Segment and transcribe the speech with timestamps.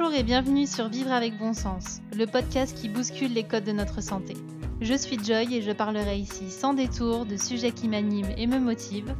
[0.00, 3.72] Bonjour et bienvenue sur Vivre avec bon sens, le podcast qui bouscule les codes de
[3.72, 4.32] notre santé.
[4.80, 8.58] Je suis Joy et je parlerai ici sans détour de sujets qui m'animent et me
[8.58, 9.14] motivent.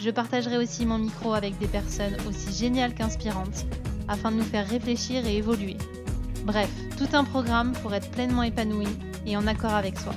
[0.00, 3.64] Je partagerai aussi mon micro avec des personnes aussi géniales qu'inspirantes
[4.08, 5.76] afin de nous faire réfléchir et évoluer.
[6.44, 8.88] Bref, tout un programme pour être pleinement épanoui
[9.26, 10.14] et en accord avec soi.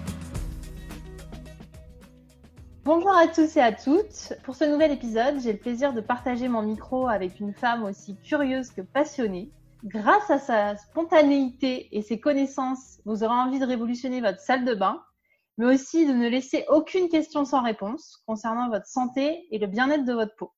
[2.85, 4.33] Bonjour à tous et à toutes.
[4.43, 8.17] Pour ce nouvel épisode, j'ai le plaisir de partager mon micro avec une femme aussi
[8.23, 9.51] curieuse que passionnée.
[9.87, 14.73] Grâce à sa spontanéité et ses connaissances, vous aurez envie de révolutionner votre salle de
[14.73, 15.01] bain,
[15.57, 20.03] mais aussi de ne laisser aucune question sans réponse concernant votre santé et le bien-être
[20.03, 20.51] de votre peau.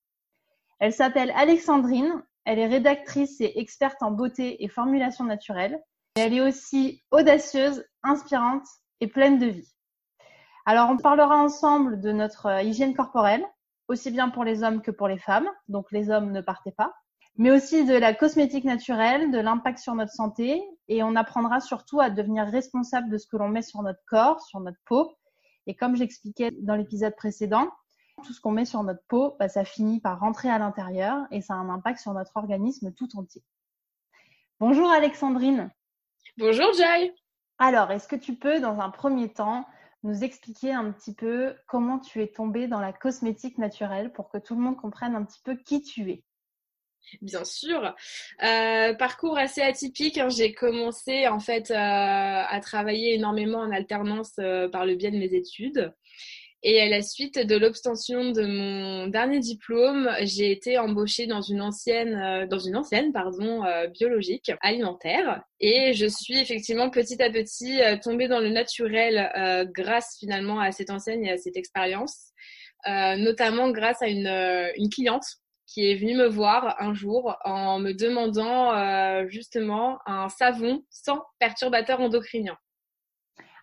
[0.79, 5.79] Elle s'appelle Alexandrine, elle est rédactrice et experte en beauté et formulation naturelle.
[6.15, 8.65] elle est aussi audacieuse, inspirante
[8.99, 9.75] et pleine de vie.
[10.65, 13.45] Alors, on parlera ensemble de notre euh, hygiène corporelle,
[13.89, 15.49] aussi bien pour les hommes que pour les femmes.
[15.67, 16.95] Donc, les hommes ne partez pas
[17.39, 20.61] mais aussi de la cosmétique naturelle, de l'impact sur notre santé.
[20.89, 24.41] Et on apprendra surtout à devenir responsable de ce que l'on met sur notre corps,
[24.41, 25.15] sur notre peau.
[25.65, 27.71] Et comme j'expliquais dans l'épisode précédent,
[28.25, 31.39] tout ce qu'on met sur notre peau, bah, ça finit par rentrer à l'intérieur et
[31.39, 33.41] ça a un impact sur notre organisme tout entier.
[34.59, 35.71] Bonjour Alexandrine.
[36.37, 37.15] Bonjour Jai.
[37.57, 39.65] Alors, est-ce que tu peux, dans un premier temps,
[40.03, 44.39] nous expliquer un petit peu comment tu es tombée dans la cosmétique naturelle pour que
[44.39, 46.25] tout le monde comprenne un petit peu qui tu es?
[47.21, 47.95] Bien sûr.
[48.43, 50.17] Euh, parcours assez atypique.
[50.17, 50.29] Hein.
[50.29, 55.17] J'ai commencé en fait euh, à travailler énormément en alternance euh, par le biais de
[55.17, 55.91] mes études.
[56.61, 61.61] Et à la suite de l'obtention de mon dernier diplôme, j'ai été embauchée dans une
[61.61, 65.41] ancienne, dans une ancienne pardon, biologique alimentaire.
[65.61, 69.31] Et je suis effectivement petit à petit tombée dans le naturel
[69.73, 72.33] grâce finalement à cette enseigne et à cette expérience.
[72.85, 74.27] notamment grâce à une,
[74.75, 75.39] une cliente
[75.69, 81.23] qui est venu me voir un jour en me demandant euh, justement un savon sans
[81.37, 82.57] perturbateur endocrinien.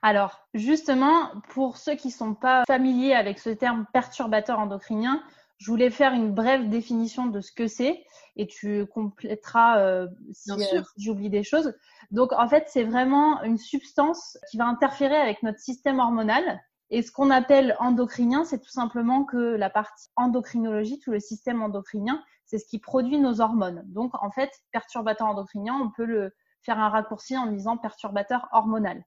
[0.02, 5.20] Alors, justement, pour ceux qui ne sont pas familiers avec ce terme perturbateur endocrinien,
[5.58, 8.04] je voulais faire une brève définition de ce que c'est
[8.36, 11.74] et tu compléteras euh, si, euh, si j'oublie des choses.
[12.12, 16.60] Donc, en fait, c'est vraiment une substance qui va interférer avec notre système hormonal
[16.90, 21.62] et ce qu'on appelle endocrinien, c'est tout simplement que la partie endocrinologie, tout le système
[21.62, 23.82] endocrinien, c'est ce qui produit nos hormones.
[23.86, 26.32] Donc, en fait, perturbateur endocrinien, on peut le
[26.62, 29.04] faire un raccourci en disant perturbateur hormonal.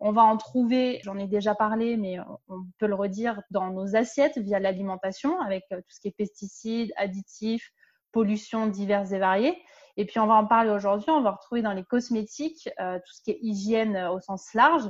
[0.00, 3.96] On va en trouver, j'en ai déjà parlé, mais on peut le redire dans nos
[3.96, 7.72] assiettes via l'alimentation avec tout ce qui est pesticides, additifs,
[8.12, 9.60] pollutions diverses et variées.
[9.96, 13.12] Et puis, on va en parler aujourd'hui, on va retrouver dans les cosmétiques euh, tout
[13.12, 14.88] ce qui est hygiène euh, au sens large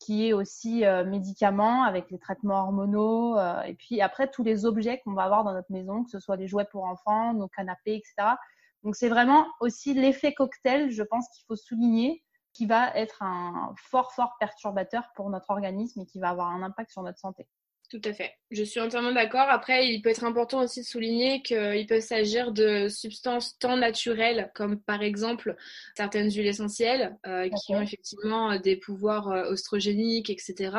[0.00, 4.64] qui est aussi euh, médicaments avec les traitements hormonaux, euh, et puis après tous les
[4.64, 7.48] objets qu'on va avoir dans notre maison, que ce soit les jouets pour enfants, nos
[7.48, 8.34] canapés, etc.
[8.82, 12.24] Donc c'est vraiment aussi l'effet cocktail, je pense qu'il faut souligner,
[12.54, 16.62] qui va être un fort, fort perturbateur pour notre organisme et qui va avoir un
[16.62, 17.46] impact sur notre santé.
[17.90, 18.34] Tout à fait.
[18.52, 19.48] Je suis entièrement d'accord.
[19.48, 24.52] Après, il peut être important aussi de souligner qu'il peut s'agir de substances tant naturelles,
[24.54, 25.56] comme par exemple
[25.96, 30.70] certaines huiles essentielles, euh, qui ont effectivement des pouvoirs euh, oestrogéniques, etc.,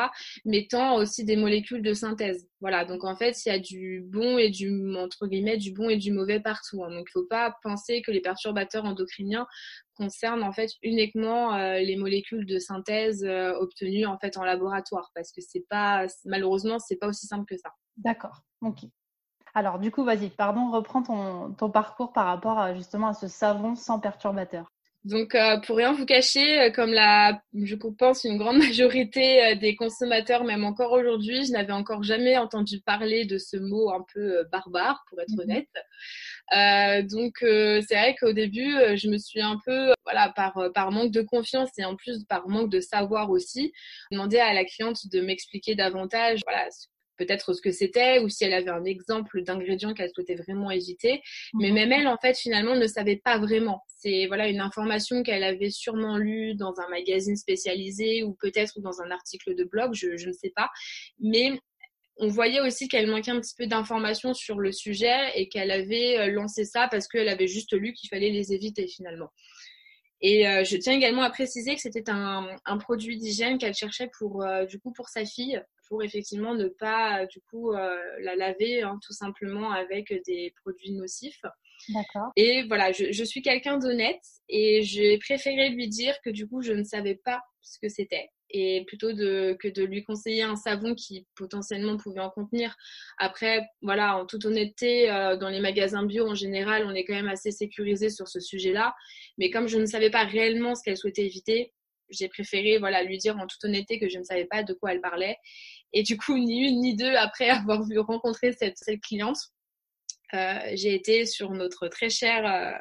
[0.46, 2.48] mais tant aussi des molécules de synthèse.
[2.62, 2.86] Voilà.
[2.86, 5.98] Donc en fait, il y a du bon et du entre guillemets du bon et
[5.98, 6.82] du mauvais partout.
[6.86, 6.92] Hein.
[6.92, 9.48] Donc il ne faut pas penser que les perturbateurs endocriniens
[9.96, 15.12] concerne en fait uniquement euh, les molécules de synthèse euh, obtenues en fait en laboratoire
[15.14, 17.72] parce que c'est pas malheureusement c'est pas aussi simple que ça.
[17.98, 18.42] D'accord.
[18.62, 18.80] OK.
[19.54, 23.28] Alors du coup, vas-y, pardon, reprends ton, ton parcours par rapport à, justement à ce
[23.28, 24.72] savon sans perturbateur.
[25.04, 30.44] Donc, euh, pour rien vous cacher, comme la, je pense, une grande majorité des consommateurs,
[30.44, 35.04] même encore aujourd'hui, je n'avais encore jamais entendu parler de ce mot un peu barbare,
[35.10, 35.70] pour être mmh honnête.
[36.54, 40.54] Euh, donc euh, c'est vrai qu'au début, euh, je me suis un peu, voilà, par,
[40.74, 43.72] par manque de confiance et en plus par manque de savoir aussi,
[44.12, 46.68] demandé à la cliente de m'expliquer davantage, voilà,
[47.26, 51.22] peut-être ce que c'était ou si elle avait un exemple d'ingrédient qu'elle souhaitait vraiment éviter.
[51.54, 51.76] Mais mhm.
[51.76, 53.82] même elle, en fait, finalement, ne savait pas vraiment.
[53.88, 59.02] C'est voilà une information qu'elle avait sûrement lue dans un magazine spécialisé ou peut-être dans
[59.02, 60.70] un article de blog, je, je ne sais pas.
[61.20, 61.52] Mais
[62.18, 66.20] on voyait aussi qu'elle manquait un petit peu d'informations sur le sujet et qu'elle avait
[66.20, 69.30] euh, lancé ça parce qu'elle avait juste lu qu'il fallait les éviter finalement.
[70.22, 74.44] Et euh, je tiens également à préciser que c'était un, produit d'hygiène qu'elle cherchait pour
[74.44, 75.60] euh, du coup pour sa fille,
[75.92, 81.42] pour effectivement ne pas du coup la laver hein, tout simplement avec des produits nocifs.
[82.38, 86.62] Et voilà, je, je suis quelqu'un d'honnête et j'ai préféré lui dire que du coup
[86.62, 90.56] je ne savais pas ce que c'était et plutôt de, que de lui conseiller un
[90.56, 92.76] savon qui potentiellement pouvait en contenir.
[93.18, 97.14] Après, voilà, en toute honnêteté, euh, dans les magasins bio en général, on est quand
[97.14, 98.94] même assez sécurisé sur ce sujet-là.
[99.38, 101.74] Mais comme je ne savais pas réellement ce qu'elle souhaitait éviter,
[102.12, 104.94] j'ai préféré voilà lui dire en toute honnêteté que je ne savais pas de quoi
[104.94, 105.38] elle parlait.
[105.94, 109.40] Et du coup, ni une ni deux après avoir vu rencontrer cette, cette cliente,
[110.34, 112.78] euh, j'ai été sur notre très cher euh,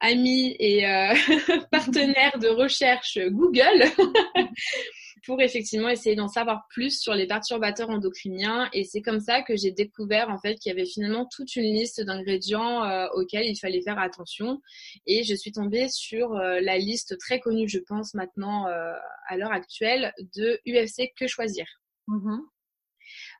[0.00, 1.14] ami et euh,
[1.70, 3.84] partenaire de recherche Google
[5.24, 8.68] pour effectivement essayer d'en savoir plus sur les perturbateurs endocriniens.
[8.72, 11.74] Et c'est comme ça que j'ai découvert en fait qu'il y avait finalement toute une
[11.74, 14.60] liste d'ingrédients euh, auxquels il fallait faire attention.
[15.06, 19.52] Et je suis tombée sur euh, la liste très connue, je pense maintenant à l'heure
[19.52, 21.66] actuelle, de UFC Que Choisir.
[22.08, 22.40] Mm-hmm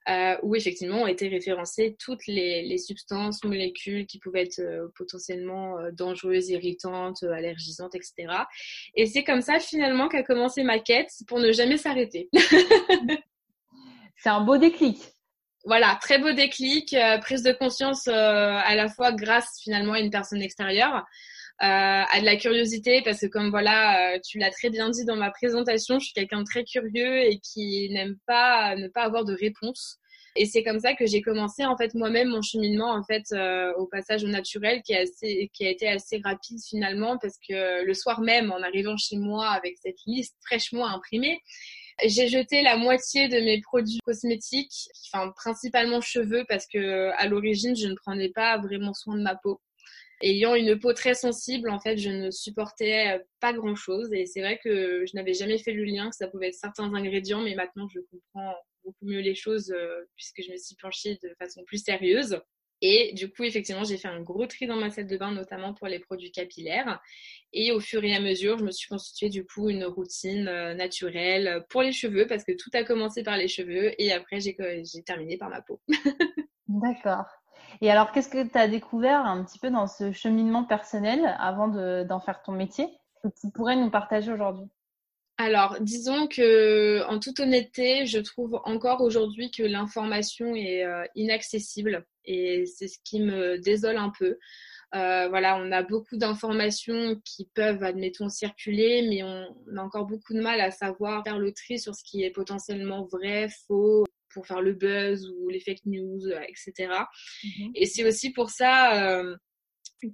[0.08, 4.86] euh, où effectivement ont été référencées toutes les, les substances, molécules qui pouvaient être euh,
[4.94, 8.32] potentiellement euh, dangereuses, irritantes, allergisantes, etc.
[8.94, 12.28] Et c'est comme ça finalement qu'a commencé ma quête pour ne jamais s'arrêter.
[14.16, 14.98] c'est un beau déclic.
[15.64, 20.40] Voilà, très beau déclic, prise de conscience à la fois grâce finalement à une personne
[20.40, 21.04] extérieure,
[21.58, 25.16] à de la curiosité parce que comme voilà, euh, tu l'as très bien dit dans
[25.16, 29.24] ma présentation, je suis quelqu'un de très curieux et qui n'aime pas ne pas avoir
[29.24, 29.98] de réponse.
[30.38, 33.72] Et c'est comme ça que j'ai commencé en fait moi-même mon cheminement en fait euh,
[33.78, 37.84] au passage au naturel qui, est assez, qui a été assez rapide finalement parce que
[37.84, 41.40] le soir même en arrivant chez moi avec cette liste fraîchement imprimée,
[42.04, 47.74] j'ai jeté la moitié de mes produits cosmétiques, enfin principalement cheveux parce que à l'origine
[47.74, 49.60] je ne prenais pas vraiment soin de ma peau.
[50.22, 54.12] Ayant une peau très sensible, en fait, je ne supportais pas grand-chose.
[54.12, 56.92] Et c'est vrai que je n'avais jamais fait le lien que ça pouvait être certains
[56.94, 58.54] ingrédients, mais maintenant, je comprends
[58.84, 62.40] beaucoup mieux les choses euh, puisque je me suis penchée de façon plus sérieuse.
[62.82, 65.72] Et du coup, effectivement, j'ai fait un gros tri dans ma salle de bain, notamment
[65.72, 67.00] pour les produits capillaires.
[67.52, 70.74] Et au fur et à mesure, je me suis constituée du coup une routine euh,
[70.74, 74.54] naturelle pour les cheveux, parce que tout a commencé par les cheveux et après, j'ai
[75.04, 75.80] terminé par ma peau.
[76.68, 77.24] D'accord.
[77.80, 81.68] Et alors, qu'est-ce que tu as découvert un petit peu dans ce cheminement personnel avant
[81.68, 82.88] d'en faire ton métier
[83.22, 84.66] que tu pourrais nous partager aujourd'hui?
[85.38, 92.06] Alors, disons que, en toute honnêteté, je trouve encore aujourd'hui que l'information est euh, inaccessible
[92.24, 94.38] et c'est ce qui me désole un peu.
[94.94, 100.32] Euh, voilà, on a beaucoup d'informations qui peuvent, admettons, circuler, mais on a encore beaucoup
[100.32, 104.46] de mal à savoir faire le tri sur ce qui est potentiellement vrai, faux, pour
[104.46, 106.92] faire le buzz ou les fake news, euh, etc.
[107.42, 107.70] Mhm.
[107.74, 109.34] Et c'est aussi pour ça euh,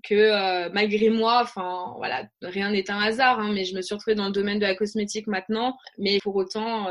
[0.05, 3.97] que euh, malgré moi, enfin voilà, rien n'est un hasard, hein, mais je me suis
[3.97, 6.89] retrouvée dans le domaine de la cosmétique maintenant, mais pour autant,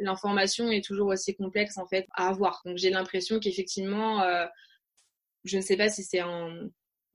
[0.00, 2.60] l'information est toujours aussi complexe en fait à avoir.
[2.66, 4.22] Donc j'ai l'impression qu'effectivement,
[5.44, 6.68] je ne sais pas si c'est un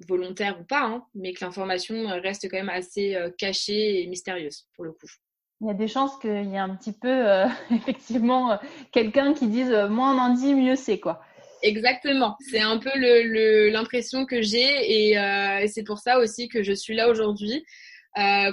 [0.07, 4.83] volontaire ou pas, hein, mais que l'information reste quand même assez cachée et mystérieuse pour
[4.83, 5.09] le coup
[5.61, 8.55] il y a des chances qu'il y ait un petit peu, euh, effectivement, euh,
[8.91, 11.21] quelqu'un qui dise euh, moins on en dit, mieux c'est quoi.
[11.61, 12.37] Exactement.
[12.39, 12.89] C'est un peu
[13.69, 17.65] l'impression le, que j'ai et, c'est pour ça aussi que je suis là aujourd'hui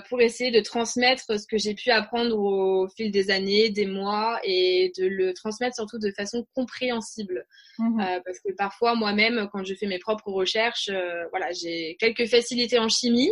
[0.09, 4.41] pour essayer de transmettre ce que j'ai pu apprendre au fil des années, des mois
[4.43, 7.47] et de le transmettre surtout de façon compréhensible.
[7.79, 10.91] Mmh parce que parfois moi-même, quand je fais mes propres recherches,
[11.31, 13.31] voilà, j'ai quelques facilités en chimie.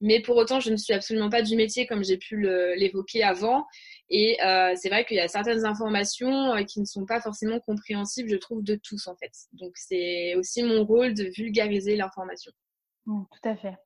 [0.00, 2.40] Mais pour autant, je ne suis absolument pas du métier comme j'ai pu
[2.76, 3.66] l'évoquer avant.
[4.10, 7.60] Et euh, c'est vrai qu'il y a certaines informations euh, qui ne sont pas forcément
[7.60, 9.32] compréhensibles, je trouve, de tous en fait.
[9.52, 12.52] Donc c'est aussi mon rôle de vulgariser l'information.
[13.06, 13.76] Mmh, tout à fait.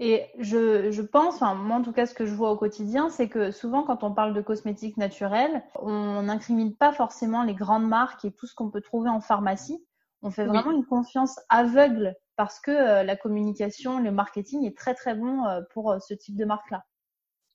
[0.00, 3.08] Et je, je pense, enfin, moi en tout cas, ce que je vois au quotidien,
[3.08, 7.88] c'est que souvent quand on parle de cosmétiques naturels, on n'incrimine pas forcément les grandes
[7.88, 9.84] marques et tout ce qu'on peut trouver en pharmacie.
[10.22, 14.94] On fait vraiment une confiance aveugle parce que euh, la communication, le marketing est très
[14.94, 16.84] très bon euh, pour euh, ce type de marque-là.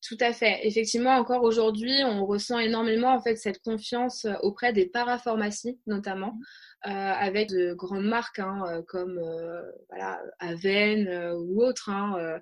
[0.01, 0.65] Tout à fait.
[0.65, 6.37] Effectivement, encore aujourd'hui, on ressent énormément en fait cette confiance auprès des parapharmacies, notamment,
[6.83, 12.39] avec de grandes marques hein, comme euh, voilà Aven euh, ou autres, hein,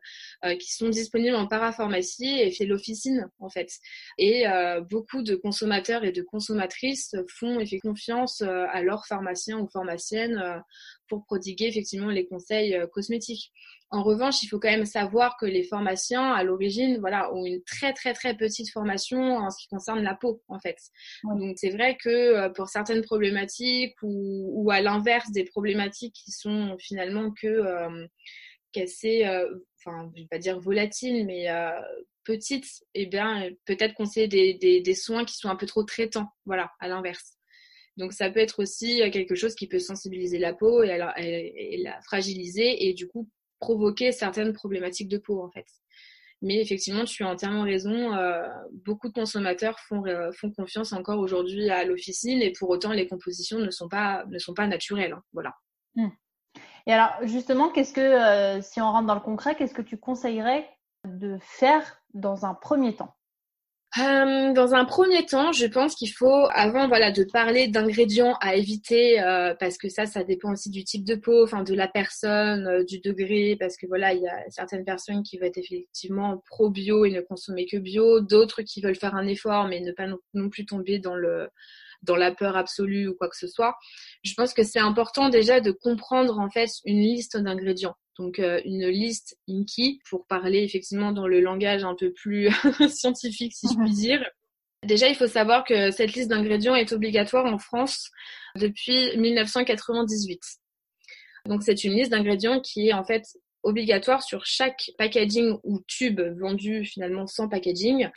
[0.60, 3.70] qui sont disponibles en parapharmacie et fait l'officine en fait.
[4.18, 4.46] Et
[4.90, 10.64] beaucoup de consommateurs et de consommatrices font effectivement confiance à leurs pharmaciens ou pharmaciennes
[11.08, 13.54] pour prodiguer effectivement les conseils cosmétiques.
[13.90, 17.64] En revanche, il faut quand même savoir que les pharmaciens, à l'origine, voilà, ont une
[17.64, 20.78] très très très petite formation en ce qui concerne la peau, en fait.
[21.24, 26.32] Donc c'est vrai que euh, pour certaines problématiques ou, ou à l'inverse des problématiques qui
[26.32, 28.08] sont finalement que euh,
[28.72, 29.48] qu'assez, euh,
[29.80, 31.72] enfin, je vais pas dire volatiles, mais euh,
[32.24, 36.30] petites, eh bien peut-être qu'on sait des, des, soins qui sont un peu trop traitants,
[36.46, 37.38] voilà, à l'inverse.
[37.98, 42.00] Donc ça peut être aussi quelque chose qui peut sensibiliser la peau et, et la
[42.02, 43.28] fragiliser et du coup
[43.60, 45.66] provoquer certaines problématiques de peau en fait.
[46.42, 48.14] Mais effectivement, tu as entièrement raison.
[48.14, 48.48] Euh,
[48.86, 53.08] beaucoup de consommateurs font, euh, font confiance encore aujourd'hui à l'officine et pour autant, les
[53.08, 55.14] compositions ne sont pas, ne sont pas naturelles.
[55.14, 55.24] Hein.
[55.34, 55.54] Voilà.
[55.96, 56.10] Hmm.
[56.86, 60.70] Et alors, justement, qu'est-ce que, si on rentre dans le concret, qu'est-ce que tu conseillerais
[61.06, 63.16] de faire dans un premier temps?
[64.00, 68.56] Euh, dans un premier temps, je pense qu'il faut, avant voilà, de parler d'ingrédients à
[68.56, 71.88] éviter, euh, parce que ça, ça dépend aussi du type de peau, enfin de la
[71.88, 75.58] personne, euh, du degré, parce que voilà, il y a certaines personnes qui vont être
[75.58, 79.80] effectivement pro bio et ne consommer que bio, d'autres qui veulent faire un effort mais
[79.80, 81.50] ne pas non plus tomber dans le
[82.04, 83.76] dans la peur absolue ou quoi que ce soit.
[84.24, 87.96] Je pense que c'est important déjà de comprendre en fait une liste d'ingrédients.
[88.20, 92.50] Donc euh, une liste Inky pour parler effectivement dans le langage un peu plus
[92.90, 93.96] scientifique si je puis mhm.
[93.96, 94.30] dire.
[94.86, 98.12] Déjà, il faut savoir que cette liste d'ingrédients est obligatoire en France
[98.56, 100.40] depuis 1998.
[101.46, 103.24] Donc c'est une liste d'ingrédients qui est en fait
[103.64, 108.08] obligatoire sur chaque packaging ou tube vendu finalement sans packaging.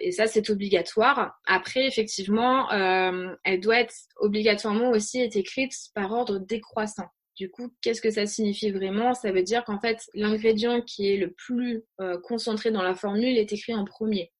[0.00, 1.32] Et ça, c'est obligatoire.
[1.46, 7.08] Après, effectivement, euh, elle doit être obligatoirement aussi être écrite par ordre décroissant.
[7.40, 9.14] Du coup, qu'est-ce que ça signifie vraiment?
[9.14, 13.38] Ça veut dire qu'en fait, l'ingrédient qui est le plus euh, concentré dans la formule
[13.38, 14.30] est écrit en premier.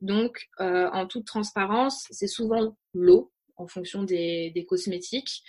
[0.00, 5.44] Donc, euh, en toute transparence, c'est souvent l'eau, en fonction des, des cosmétiques,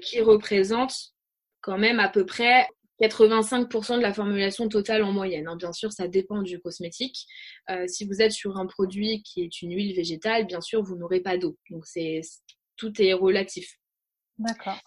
[0.00, 0.94] qui représente
[1.62, 2.68] quand même à peu près
[3.00, 5.48] 85% de la formulation totale en moyenne.
[5.48, 5.56] Hein.
[5.56, 7.26] Bien sûr, ça dépend du cosmétique.
[7.70, 10.94] Euh, si vous êtes sur un produit qui est une huile végétale, bien sûr, vous
[10.94, 11.58] n'aurez pas d'eau.
[11.70, 12.20] Donc, c'est
[12.76, 13.78] tout est relatif.
[14.38, 14.78] D'accord.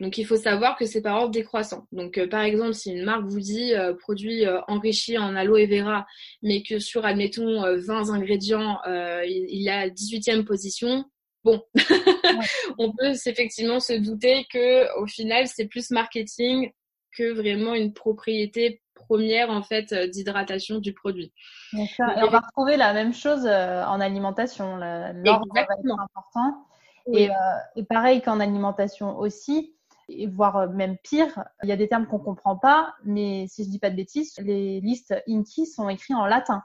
[0.00, 1.86] Donc, il faut savoir que c'est par ordre décroissant.
[1.92, 6.06] Donc, euh, par exemple, si une marque vous dit euh, produit enrichi en aloe vera,
[6.42, 11.04] mais que sur, admettons, 20 ingrédients, il, il a 18e position,
[11.44, 11.62] bon,
[12.78, 16.70] on peut effectivement se douter que au final, c'est plus marketing
[17.16, 21.32] que vraiment une propriété première en fait euh, d'hydratation du produit.
[21.72, 24.76] Et on va retrouver la même chose euh, en alimentation.
[24.76, 26.64] L'ordre va être important.
[27.12, 27.34] Et, euh,
[27.76, 29.74] et, pareil qu'en alimentation aussi,
[30.08, 33.70] et voire même pire, il y a des termes qu'on comprend pas, mais si je
[33.70, 36.62] dis pas de bêtises, les listes INKI sont écrits en latin.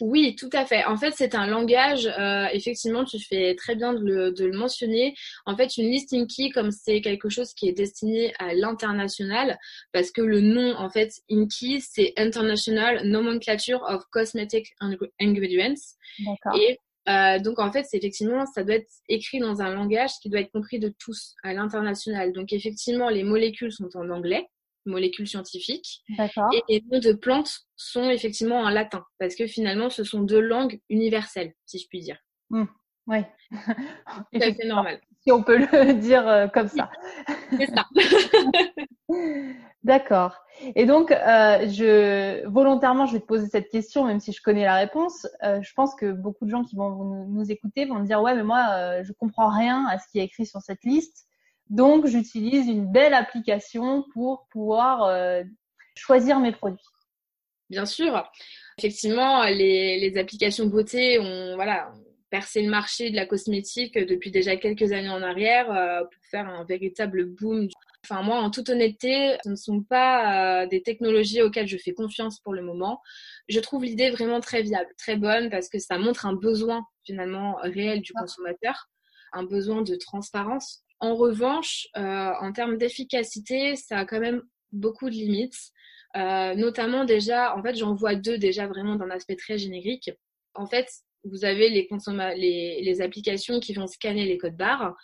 [0.00, 0.84] Oui, tout à fait.
[0.84, 5.14] En fait, c'est un langage, euh, effectivement, tu fais très bien de le, mentionner.
[5.44, 9.58] En fait, une liste Inky, comme c'est quelque chose qui est destiné à l'international,
[9.92, 14.74] parce que le nom, en fait, Inky, c'est International Nomenclature of Cosmetic
[15.20, 15.74] Ingredients.
[16.58, 20.28] Et euh, donc, en fait, c'est effectivement, ça doit être écrit dans un langage qui
[20.28, 22.32] doit être compris de tous à l'international.
[22.32, 24.46] Donc, effectivement, les molécules sont en anglais
[24.86, 26.02] molécules scientifiques.
[26.18, 30.40] Et les noms de plantes sont effectivement en latin, parce que finalement, ce sont deux
[30.40, 32.18] langues universelles, si je puis dire.
[32.50, 32.64] Mmh.
[33.08, 33.18] oui.
[34.32, 35.00] C'est normal.
[35.26, 36.90] Si on peut le dire euh, comme ça.
[37.58, 37.86] C'est ça.
[39.82, 40.36] D'accord.
[40.74, 44.64] Et donc, euh, je volontairement, je vais te poser cette question, même si je connais
[44.64, 45.26] la réponse.
[45.42, 48.42] Euh, je pense que beaucoup de gens qui vont nous, écouter vont dire ouais, mais
[48.42, 51.26] moi, je comprends rien à ce qui est écrit sur cette liste.
[51.70, 55.42] Donc, j'utilise une belle application pour pouvoir euh,
[55.96, 56.84] choisir mes produits.
[57.70, 58.30] Bien sûr.
[58.78, 61.92] Effectivement, les, applications beauté ont voilà,
[62.30, 66.48] percé le marché de la cosmétique depuis déjà quelques années en arrière euh, pour faire
[66.48, 67.68] un véritable boom.
[68.04, 71.92] Enfin, moi, en toute honnêteté, ce ne sont pas euh, des technologies auxquelles je fais
[71.92, 73.00] confiance pour le moment.
[73.48, 77.56] Je trouve l'idée vraiment très viable, très bonne parce que ça montre un besoin finalement
[77.62, 78.88] réel du consommateur,
[79.32, 84.42] un besoin de transparence en revanche, euh, en termes d'efficacité, ça a quand même
[84.72, 85.72] beaucoup de limites.
[86.16, 90.10] Euh, notamment déjà, en fait, j'en vois deux déjà vraiment d'un aspect très générique.
[90.54, 90.88] En fait,
[91.30, 94.94] vous avez les, applications qui vont scanner les codes barres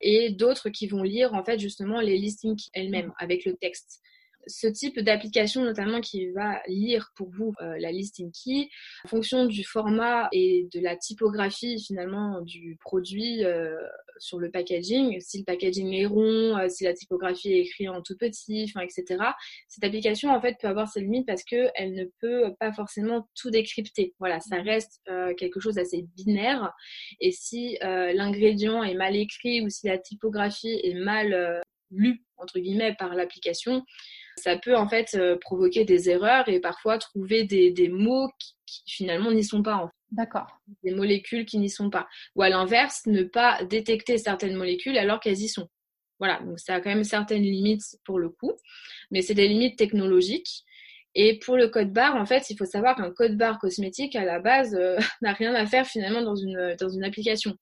[0.00, 4.00] et d'autres qui vont lire en fait justement les listings elles-mêmes avec le texte
[4.46, 8.68] ce type d'application notamment qui va lire pour vous euh, la listing key
[9.04, 13.76] en fonction du format et de la typographie finalement du produit euh,
[14.18, 18.02] sur le packaging, si le packaging est rond, euh, si la typographie est écrite en
[18.02, 19.24] tout petit, etc.
[19.68, 23.28] Cette application en fait peut avoir ses limites parce que elle ne peut pas forcément
[23.34, 24.14] tout décrypter.
[24.18, 25.00] Voilà, ça reste
[25.38, 26.72] quelque chose d'assez binaire
[27.20, 32.94] et si l'ingrédient est mal écrit ou si la typographie est mal lue entre guillemets
[32.94, 33.84] par l'application,
[34.36, 38.82] ça peut en fait euh, provoquer des erreurs et parfois trouver des, des mots qui,
[38.86, 39.76] finalement n'y sont pas.
[39.76, 39.94] En fait.
[40.12, 40.60] D'accord.
[40.82, 42.08] Des molécules qui n'y sont pas.
[42.36, 45.68] Ou à l'inverse, ne pas détecter certaines molécules alors qu'elles y sont.
[46.18, 48.52] Voilà, donc ça a quand même certaines limites pour le coup,
[49.10, 50.64] mais c'est des limites technologiques.
[51.14, 54.24] Et pour le code barre, en fait, il faut savoir qu'un code barre cosmétique, à
[54.24, 57.56] la base, euh, n'a rien à faire finalement dans une, dans une application.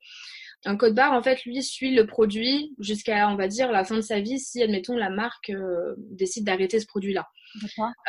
[0.65, 3.97] Un code barre, en fait, lui, suit le produit jusqu'à, on va dire, la fin
[3.97, 7.29] de sa vie si, admettons, la marque euh, décide d'arrêter ce produit-là.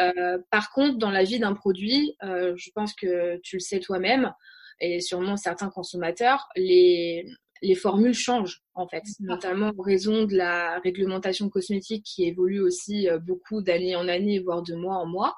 [0.02, 3.80] Euh, par contre, dans la vie d'un produit, euh, je pense que tu le sais
[3.80, 4.34] toi-même,
[4.82, 7.26] et sûrement certains consommateurs, les,
[7.62, 13.08] les formules changent en fait, notamment en raison de la réglementation cosmétique qui évolue aussi
[13.22, 15.36] beaucoup d'année en année, voire de mois en mois,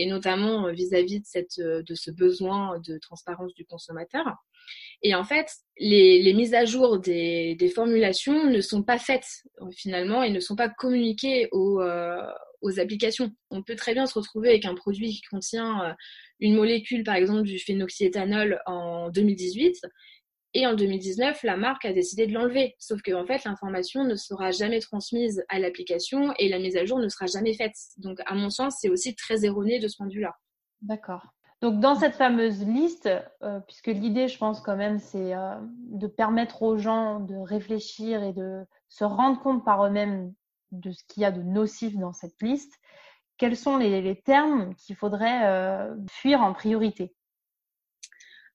[0.00, 4.24] et notamment euh, vis-à-vis de, cette, euh, de ce besoin de transparence du consommateur.
[5.02, 10.22] Et en fait, les, les mises à jour des, formulations ne sont pas faites finalement
[10.22, 11.82] et ne sont pas communiquées aux,
[12.60, 13.30] aux applications.
[13.50, 15.96] On peut très bien se retrouver avec un produit qui contient
[16.38, 19.80] une molécule, par exemple du phénoxyéthanol en 2018
[20.52, 22.74] et en 2019, la marque a décidé de l'enlever.
[22.78, 26.84] Sauf que, en fait, l'information ne sera jamais transmise à l'application et la mise à
[26.84, 27.74] jour ne sera jamais faite.
[27.98, 30.36] Donc, à mon sens, c'est aussi très erroné de ce point de vue-là.
[30.82, 31.24] D'accord.
[31.60, 33.08] Donc, dans cette fameuse liste,
[33.42, 35.54] euh, puisque l'idée, je pense quand même, c'est euh,
[35.90, 40.32] de permettre aux gens de réfléchir et de se rendre compte par eux-mêmes
[40.72, 42.78] de ce qu'il y a de nocif dans cette liste,
[43.36, 47.14] quels sont les, termes qu'il faudrait euh, fuir en priorité?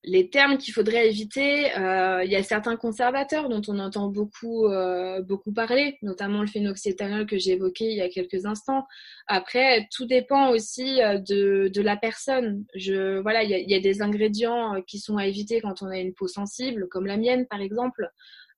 [0.07, 4.67] Les termes qu'il faudrait éviter, euh, il y a certains conservateurs dont on entend beaucoup,
[4.67, 8.85] euh, beaucoup parler, notamment le phénoxyéthanol que j'ai évoqué il y a quelques instants.
[9.25, 12.65] Après, tout dépend aussi euh, de, de la personne.
[12.75, 15.87] Je, voilà, il y, a, y, a, des ingrédients qui sont à éviter quand on
[15.87, 18.07] a une peau sensible, comme la mienne par exemple.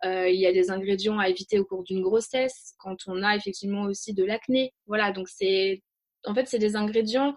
[0.04, 3.84] il y a des ingrédients à éviter au cours d'une grossesse, quand on a effectivement
[3.84, 4.74] aussi de l'acné.
[4.86, 5.82] Voilà, donc c'est,
[6.26, 7.36] en fait, c'est des ingrédients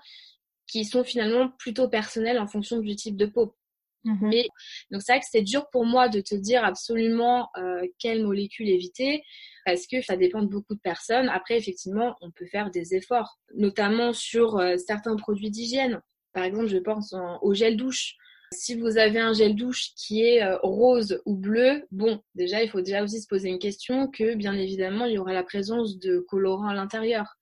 [0.67, 3.55] qui sont finalement plutôt personnels en fonction du type de peau.
[4.05, 4.47] Mmh Mais
[4.91, 8.69] donc c'est vrai que c'est dur pour moi de te dire absolument euh, quelle molécule
[8.69, 9.23] éviter
[9.65, 11.29] parce que ça dépend de beaucoup de personnes.
[11.29, 16.01] Après, effectivement, on peut faire des efforts, notamment sur euh, certains produits d'hygiène.
[16.33, 18.15] Par exemple, je pense au gel douche.
[18.53, 22.71] Si vous avez un gel douche qui est euh, rose ou bleu, bon, déjà, il
[22.71, 25.99] faut déjà aussi se poser une question que, bien évidemment, il y aura la présence
[25.99, 27.37] de colorants à l'intérieur.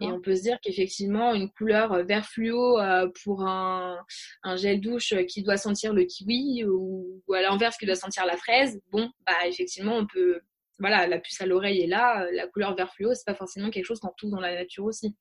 [0.00, 3.98] Et on peut se dire qu'effectivement, une couleur euh, vert fluo euh, pour un,
[4.42, 8.26] un, gel douche qui doit sentir le kiwi ou, ou à l'inverse qui doit sentir
[8.26, 10.40] la fraise, bon, bah effectivement, on peut,
[10.78, 13.86] voilà, la puce à l'oreille est là, la couleur vert fluo, c'est pas forcément quelque
[13.86, 15.16] chose qu'on trouve dans la nature aussi.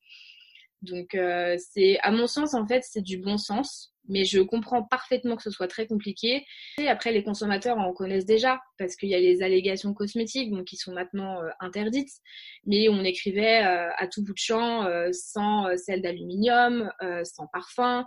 [0.81, 4.83] Donc euh, c'est, à mon sens, en fait, c'est du bon sens mais je comprends
[4.83, 6.45] parfaitement que ce soit très compliqué.
[6.77, 10.65] Et après, les consommateurs en connaissent déjà parce qu'il y a les allégations cosmétiques donc,
[10.65, 12.11] qui sont maintenant euh, interdites,
[12.65, 16.91] mais on écrivait euh, à tout bout de champ euh, sans sel d'aluminium,
[17.23, 18.05] sans parfum,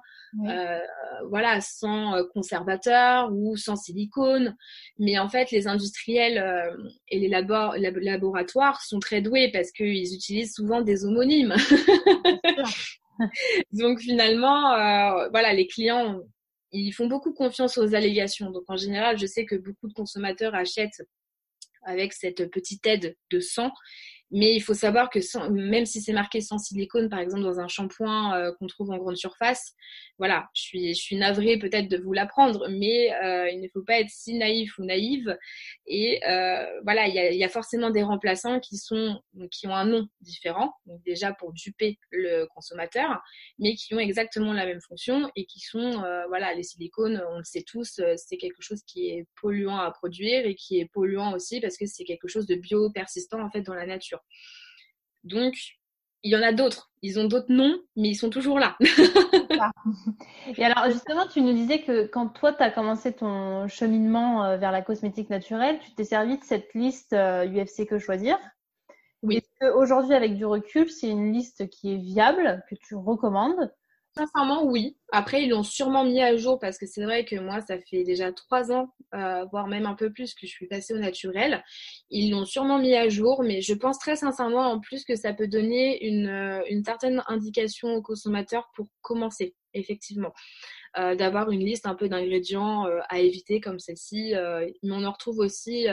[1.28, 4.56] voilà, sans conservateur ou sans silicone.
[4.98, 6.42] Mais en fait, les industriels
[7.08, 11.54] et les laboratoires sont très doués parce qu'ils utilisent souvent des homonymes.
[13.72, 16.20] Donc finalement, euh, voilà, les clients,
[16.72, 18.50] ils font beaucoup confiance aux allégations.
[18.50, 21.02] Donc en général, je sais que beaucoup de consommateurs achètent
[21.82, 23.70] avec cette petite aide de sang
[24.34, 27.68] mais il faut savoir que même si c'est marqué sans silicone, par exemple dans un
[27.68, 29.74] shampoing euh, qu'on trouve en grande surface,
[30.18, 33.82] voilà, je suis, je suis navrée peut-être de vous l'apprendre, mais euh, il ne faut
[33.82, 35.38] pas être si naïf ou naïve.
[35.86, 39.20] Et euh, voilà, il y a, forcément des remplaçants qui sont
[39.52, 43.22] qui ont un nom différent, déjà pour duper le consommateur,
[43.60, 47.44] mais qui ont exactement la même fonction et qui sont voilà, les silicones, on le
[47.44, 51.60] sait tous, c'est quelque chose qui est polluant à produire et qui est polluant aussi
[51.60, 54.23] parce que c'est quelque chose de bio persistant en fait dans la nature.
[55.24, 55.54] Donc,
[56.22, 56.90] il y en a d'autres.
[57.02, 58.76] Ils ont d'autres noms, mais ils sont toujours là.
[60.56, 64.56] Et alors, justement, tu nous disais que quand toi, tu as commencé ton cheminement euh,
[64.56, 68.38] vers la cosmétique naturelle, tu t'es servi de cette liste UFC euh, que choisir.
[69.22, 69.36] Oui.
[69.36, 73.70] Est-ce qu'aujourd'hui, avec du recul, c'est une liste qui est viable, que tu recommandes?
[74.16, 74.96] Sincèrement, oui.
[75.10, 78.04] Après, ils l'ont sûrement mis à jour parce que c'est vrai que moi, ça fait
[78.04, 81.64] déjà trois ans, euh, voire même un peu plus, que je suis passée au naturel.
[82.10, 85.32] Ils l'ont sûrement mis à jour, mais je pense très sincèrement en plus que ça
[85.32, 90.32] peut donner une, euh, certaine indication aux consommateurs pour commencer, effectivement.
[90.96, 94.32] Euh, d'avoir une liste un peu d'ingrédients à éviter comme celle-ci.
[94.84, 95.86] Mais on en retrouve aussi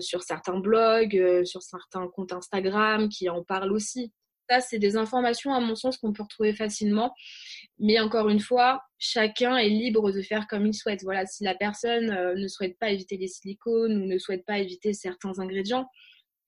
[0.00, 4.12] sur certains blogs, sur certains comptes Instagram qui en parlent aussi.
[4.48, 7.14] Ça, c'est des informations, à mon sens, qu'on peut retrouver facilement.
[7.78, 11.02] Mais encore une fois, chacun est libre de faire comme il souhaite.
[11.02, 14.58] Voilà, si la personne euh, ne souhaite pas éviter les silicones ou ne souhaite pas
[14.58, 15.88] éviter certains ingrédients,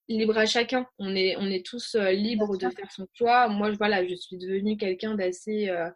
[0.09, 0.87] libre à chacun.
[0.99, 3.49] On est, on est tous euh, libres de faire son choix.
[3.49, 5.89] Moi, je, voilà, je suis devenue quelqu'un d'assez euh,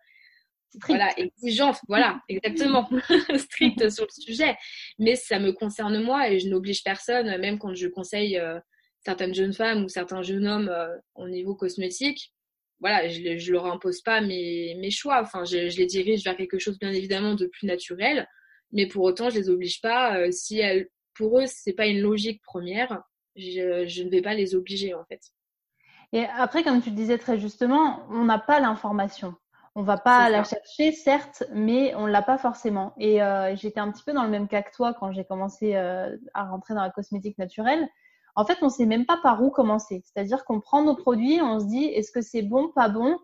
[0.86, 2.88] voilà, exigeante, voilà, exactement,
[3.36, 4.56] stricte sur le sujet.
[4.98, 8.40] Mais ça me concerne moi et je n'oblige personne, même quand je conseille
[9.00, 12.34] certaines jeunes femmes ou certains jeunes hommes euh, au niveau cosmétique,
[12.80, 15.20] voilà, je, ne leur impose pas mes, mes choix.
[15.20, 18.26] Enfin, je, je, les dirige vers quelque chose bien évidemment de plus naturel,
[18.72, 20.18] mais pour autant, je les oblige pas.
[20.18, 23.02] Euh, si elles pour eux, c'est pas une logique première,
[23.36, 25.20] je, je ne vais pas les obliger en fait.
[26.12, 29.34] Et après, comme tu le disais très justement, on n'a pas l'information.
[29.76, 32.92] On va pas la chercher, certes, mais on l'a pas forcément.
[32.98, 35.76] Et euh, j'étais un petit peu dans le même cas que toi quand j'ai commencé
[35.76, 37.88] euh, à rentrer dans la cosmétique naturelle.
[38.40, 40.02] En fait, on sait même pas par où commencer.
[40.02, 43.18] C'est-à-dire qu'on prend nos produits, on se dit est-ce que c'est bon, pas bon?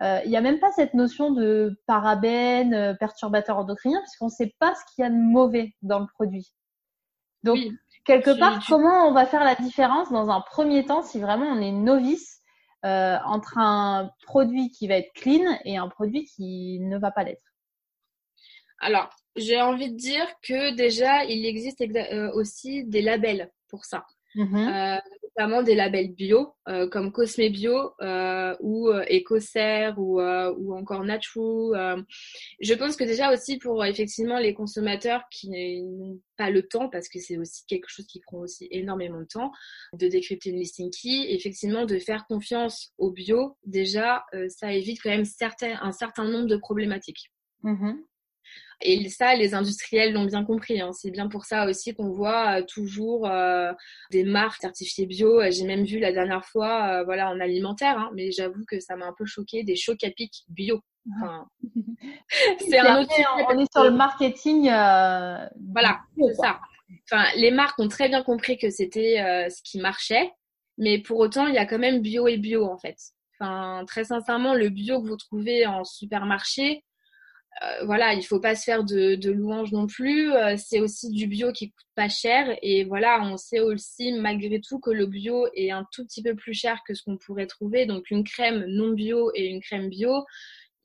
[0.00, 4.30] Euh, il n'y a même pas cette notion de parabènes, euh, perturbateurs endocriniens, puisqu'on ne
[4.30, 6.54] sait pas ce qu'il y a de mauvais dans le produit.
[7.42, 7.58] Donc,
[8.04, 11.60] quelque part, comment on va faire la différence dans un premier temps si vraiment on
[11.60, 12.38] est novice
[12.84, 17.24] euh, entre un produit qui va être clean et un produit qui ne va pas
[17.24, 17.42] l'être?
[18.78, 21.82] Alors, j'ai envie de dire que déjà, il existe
[22.34, 24.04] aussi des labels pour ça.
[24.36, 24.96] Mm-hmm.
[24.96, 25.00] Euh,
[25.36, 32.04] notamment des labels bio euh, comme Cosme Bio euh, ou Ecocer ou, ou encore Natural.
[32.60, 37.08] je pense que déjà aussi pour effectivement les consommateurs qui n'ont pas le temps parce
[37.08, 39.50] que c'est aussi quelque chose qui prend aussi énormément de temps
[39.94, 45.10] de décrypter une listing key, effectivement de faire confiance au bio, déjà ça évite quand
[45.10, 47.30] même certains, un certain nombre de problématiques.
[47.64, 47.96] Mm-hmm.
[48.82, 50.80] Et ça, les industriels l'ont bien compris.
[50.80, 50.92] Hein.
[50.92, 53.72] C'est bien pour ça aussi qu'on voit euh, toujours euh,
[54.10, 55.42] des marques certifiées bio.
[55.50, 58.96] J'ai même vu la dernière fois, euh, voilà, en alimentaire, hein, mais j'avoue que ça
[58.96, 60.80] m'a un peu choqué, des chocs à pic bio.
[61.14, 61.46] Enfin,
[62.58, 63.10] c'est un autre
[63.50, 64.64] on est sur le marketing.
[64.64, 66.60] voilà, c'est ça.
[67.04, 70.32] Enfin, les marques ont très bien compris que c'était ce qui marchait,
[70.78, 72.96] mais pour autant, il y a quand même bio et bio en fait.
[73.38, 76.84] Enfin, très sincèrement, le bio que vous trouvez en supermarché,
[77.62, 80.32] euh, voilà, il faut pas se faire de, louanges non plus.
[80.32, 84.60] Euh, c'est aussi du bio qui coûte pas cher et voilà, on sait aussi malgré
[84.60, 87.46] tout que le bio est un tout petit peu plus cher que ce qu'on pourrait
[87.46, 87.86] trouver.
[87.86, 90.24] Donc une crème non bio et une crème bio,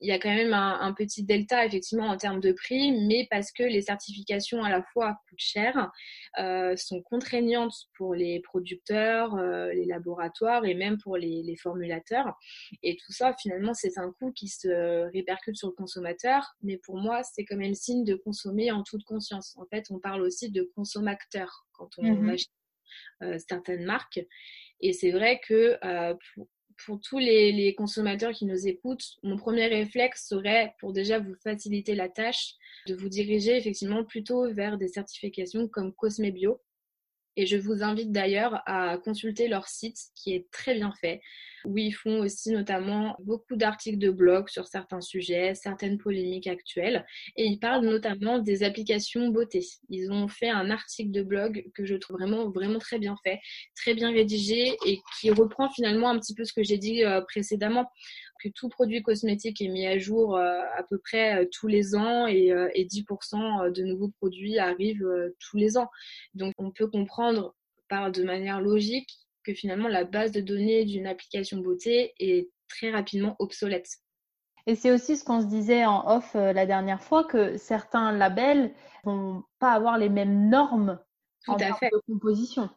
[0.00, 3.52] il y a quand même un, petit delta effectivement en termes de prix, mais parce
[3.52, 5.90] que les certifications à la fois coûtent cher,
[6.38, 12.34] euh, sont contraignantes pour les producteurs, euh, les laboratoires et même pour les, les, formulateurs.
[12.82, 16.96] Et tout ça, finalement, c'est un coût qui se répercute sur le consommateur, mais pour
[16.96, 19.56] moi, c'est quand même signe de consommer en toute conscience.
[19.56, 22.50] En fait, on parle aussi de consommateur quand on mmh achète
[23.22, 24.20] euh, certaines marques.
[24.80, 26.14] Et c'est vrai que euh,
[26.84, 31.94] pour, tous les, consommateurs qui nous écoutent, mon premier réflexe serait pour déjà vous faciliter
[31.94, 32.54] la tâche
[32.86, 36.60] de vous diriger effectivement plutôt vers des certifications comme Cosme Bio.
[37.36, 41.20] Et je vous invite d'ailleurs à consulter leur site qui est très bien fait,
[41.64, 47.04] où ils font aussi notamment beaucoup d'articles de blog sur certains sujets, certaines polémiques actuelles.
[47.36, 49.66] Et ils parlent notamment des applications beauté.
[49.90, 53.40] Ils ont fait un article de blog que je trouve vraiment, vraiment très bien fait,
[53.74, 57.20] très bien rédigé et qui reprend finalement un petit peu ce que j'ai dit euh,
[57.20, 57.90] précédemment
[58.42, 61.94] que tout produit cosmétique est mis à jour euh, à peu près euh, tous les
[61.94, 65.06] ans et, 10% de nouveaux produits arrivent
[65.40, 65.90] tous les ans.
[66.34, 67.54] Donc on peut comprendre
[67.88, 69.10] par de manière logique
[69.44, 73.88] que finalement la base de données d'une application beauté est très rapidement obsolète.
[74.66, 78.72] Et c'est aussi ce qu'on se disait en off la dernière fois, que certains labels
[79.04, 80.98] vont pas avoir les mêmes normes
[81.46, 82.70] en termes de composition.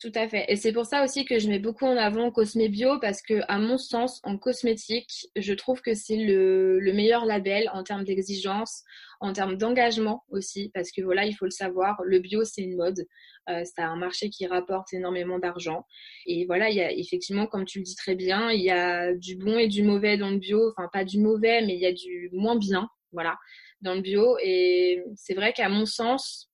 [0.00, 0.44] Tout à fait.
[0.46, 3.40] Et c'est pour ça aussi que je mets beaucoup en avant Cosme Bio parce que,
[3.48, 8.04] à mon sens, en cosmétique, je trouve que c'est le, le, meilleur label en termes
[8.04, 8.84] d'exigence,
[9.18, 12.76] en termes d'engagement aussi, parce que voilà, il faut le savoir, le bio c'est une
[12.76, 13.04] mode,
[13.50, 15.84] euh, c'est un marché qui rapporte énormément d'argent.
[16.26, 19.12] Et voilà, il y a effectivement, comme tu le dis très bien, il y a
[19.14, 21.86] du bon et du mauvais dans le bio, enfin pas du mauvais, mais il y
[21.86, 23.36] a du moins bien, voilà,
[23.80, 24.38] dans le bio.
[24.44, 26.47] Et c'est vrai qu'à mon sens,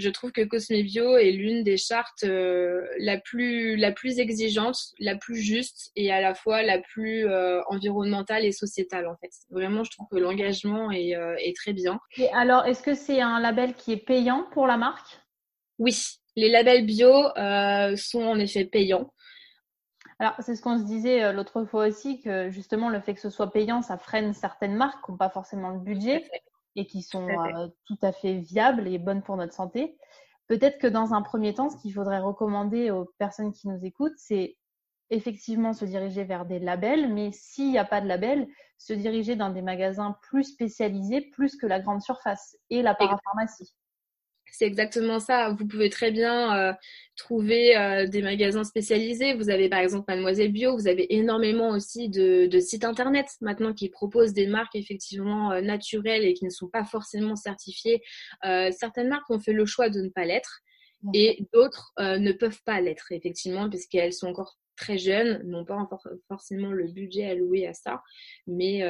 [0.00, 4.76] je trouve que Cosme Bio est l'une des chartes euh, la, plus, la plus exigeante,
[4.98, 9.30] la plus juste et à la fois la plus euh, environnementale et sociétale en fait.
[9.50, 12.00] Vraiment, je trouve que l'engagement est, euh, est, très bien.
[12.16, 15.20] Et alors, est-ce que c'est un label qui est payant pour la marque?
[15.78, 15.96] Oui,
[16.36, 17.12] les labels bio
[17.96, 19.12] sont en effet payants.
[20.18, 23.30] Alors, c'est ce qu'on se disait l'autre fois aussi, que justement, le fait que ce
[23.30, 26.24] soit payant, ça freine certaines marques qui n'ont pas forcément le budget
[26.76, 29.96] et qui sont euh, tout à fait viables et bonnes pour notre santé.
[30.46, 34.16] Peut-être que dans un premier temps, ce qu'il faudrait recommander aux personnes qui nous écoutent,
[34.16, 34.56] c'est
[35.10, 39.36] effectivement se diriger vers des labels, mais s'il n'y a pas de label, se diriger
[39.36, 43.74] dans des magasins plus spécialisés, plus que la grande surface et la parapharmacie.
[44.52, 45.50] C'est exactement ça.
[45.50, 46.72] Vous pouvez très bien euh,
[47.16, 49.34] trouver euh, des magasins spécialisés.
[49.34, 50.76] Vous avez par exemple Mademoiselle Bio.
[50.76, 56.24] Vous avez énormément aussi de, sites internet maintenant qui proposent des marques effectivement euh, naturelles
[56.24, 58.02] et qui ne sont pas forcément certifiées.
[58.42, 60.60] certaines marques ont fait le choix de ne pas l'être
[61.14, 65.86] et d'autres ne peuvent pas l'être effectivement parce qu'elles sont encore très jeunes n'ont pas
[66.28, 68.02] forcément le budget alloué à ça.
[68.46, 68.82] Mais,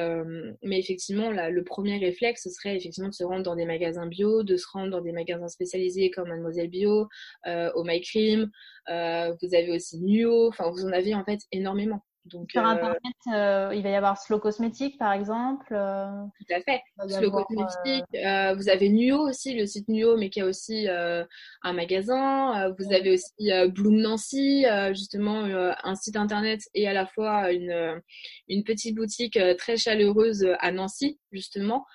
[0.63, 4.43] mais effectivement, le premier réflexe, ce serait effectivement de se rendre dans des magasins bio,
[4.43, 7.07] de se rendre dans des magasins spécialisés comme Mademoiselle Bio,
[7.45, 8.49] au My Cream.
[8.87, 10.47] vous avez aussi Nuo.
[10.47, 12.01] Enfin, vous en avez en fait énormément.
[12.25, 12.99] Donc, Sur Internet,
[13.33, 15.65] euh, il va y avoir Slow Cosmétique, par exemple.
[15.71, 16.05] Euh,
[16.37, 16.81] Tout à fait.
[17.07, 18.05] Slow Cosmétique.
[18.13, 22.69] Euh, vous avez Nuo aussi, le site Nuo, mais qui a aussi un magasin.
[22.77, 25.43] vous avez aussi Bloom Nancy, justement,
[25.83, 28.01] un site Internet et à la fois une,
[28.47, 31.85] une petite boutique très chaleureuse à Nancy, justement.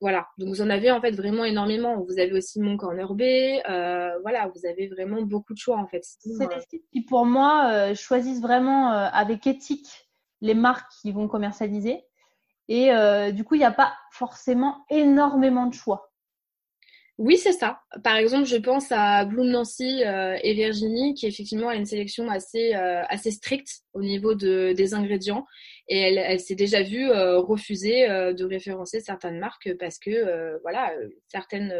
[0.00, 0.26] voilà.
[0.38, 2.00] Donc, vous en avez en fait vraiment énormément.
[2.02, 3.22] Vous avez aussi Mon Corner B.
[4.22, 6.04] voilà, vous avez vraiment beaucoup de choix, en fait.
[6.04, 10.08] C'est des sites qui, pour moi, choisissent vraiment euh, avec éthique
[10.40, 12.02] les marques qui vont commercialiser.
[12.68, 16.12] Et euh, du coup, il n'y a pas forcément énormément de choix.
[17.18, 17.80] Oui, c'est ça.
[18.02, 22.30] Par exemple, je pense à Bloom Nancy euh, et Virginie, qui effectivement a une sélection
[22.30, 25.44] assez, assez stricte au niveau de, des ingrédients.
[25.92, 30.94] Et elle, elle s'est déjà vue refuser de référencer certaines marques parce que, voilà,
[31.26, 31.74] certaines,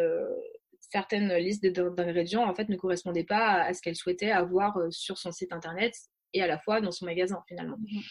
[0.80, 5.30] certaines listes d'ingrédients, en fait, ne correspondaient pas à ce qu'elle souhaitait avoir sur son
[5.30, 5.94] site internet
[6.34, 7.76] et à la fois dans son magasin finalement.
[7.78, 8.02] Mhm.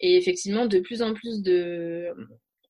[0.00, 2.12] Et effectivement, de plus en plus de,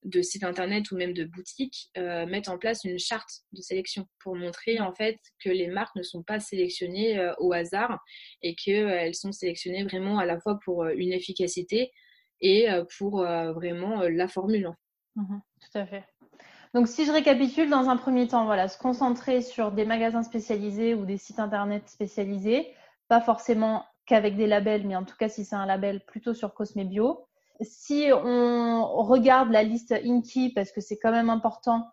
[0.04, 4.06] de sites internet ou même de boutiques euh, mettent en place une charte de sélection
[4.20, 7.98] pour montrer en fait que les marques ne sont pas sélectionnées euh, au hasard
[8.42, 11.90] et qu'elles euh, sont sélectionnées vraiment à la fois pour une efficacité
[12.42, 14.70] et pour vraiment la formule.
[15.16, 16.04] Mhm, tout à fait.
[16.74, 20.94] Donc si je récapitule dans un premier temps, voilà, se concentrer sur des magasins spécialisés
[20.94, 22.74] ou des sites internet spécialisés,
[23.08, 26.54] pas forcément qu'avec des labels, mais en tout cas, si c'est un label, plutôt sur
[26.54, 27.26] Cosme Bio.
[27.60, 31.86] Si on regarde la liste Inky, parce que c'est quand même important,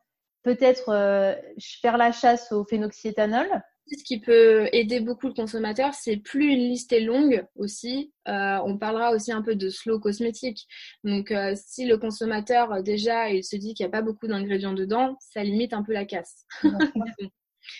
[0.43, 1.35] peut-être euh,
[1.81, 3.61] faire la chasse au phénoxyéthanol.
[3.91, 8.13] Ce qui peut aider beaucoup le consommateur, c'est plus une liste est longue aussi.
[8.27, 10.67] Euh, on parlera aussi un peu de slow cosmétique.
[11.03, 14.73] Donc, euh, si le consommateur déjà il se dit qu'il n'y a pas beaucoup d'ingrédients
[14.73, 16.45] dedans, ça limite un peu la casse.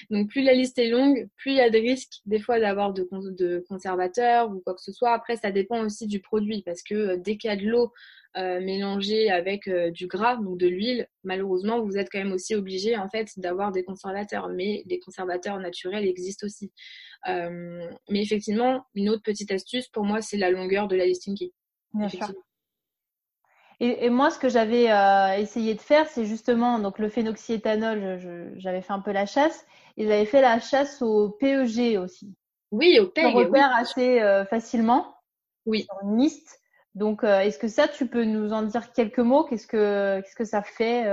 [0.09, 2.93] Donc plus la liste est longue, plus il y a des risques des fois d'avoir
[2.93, 5.13] de, conservateurs ou quoi que ce soit.
[5.13, 7.91] Après, ça dépend aussi du produit parce que euh, dès qu'il y a de l'eau
[8.37, 12.55] euh, mélangée avec euh, du gras, donc de l'huile, malheureusement, vous êtes quand même aussi
[12.55, 14.49] obligé en fait d'avoir des conservateurs.
[14.49, 16.71] Mais les conservateurs naturels existent aussi.
[17.27, 21.51] mais effectivement, une autre petite astuce pour moi, c'est la longueur de la listing key.
[21.93, 22.33] Bien sûr.
[23.81, 28.53] Et, moi, ce que j'avais euh, essayé de faire, c'est justement donc le phénoxyéthanol.
[28.57, 29.65] J'avais fait un peu la chasse
[29.95, 32.35] et j'avais fait la chasse au PEG aussi.
[32.71, 33.25] Oui, au PEG.
[33.27, 35.15] On repère assez euh, facilement.
[35.65, 35.83] Oui.
[35.83, 36.59] Sur une liste.
[36.93, 39.45] Donc, euh, est-ce que ça, tu peux nous en dire quelques mots?
[39.45, 41.05] Qu'est-ce que qu'est-ce que ça fait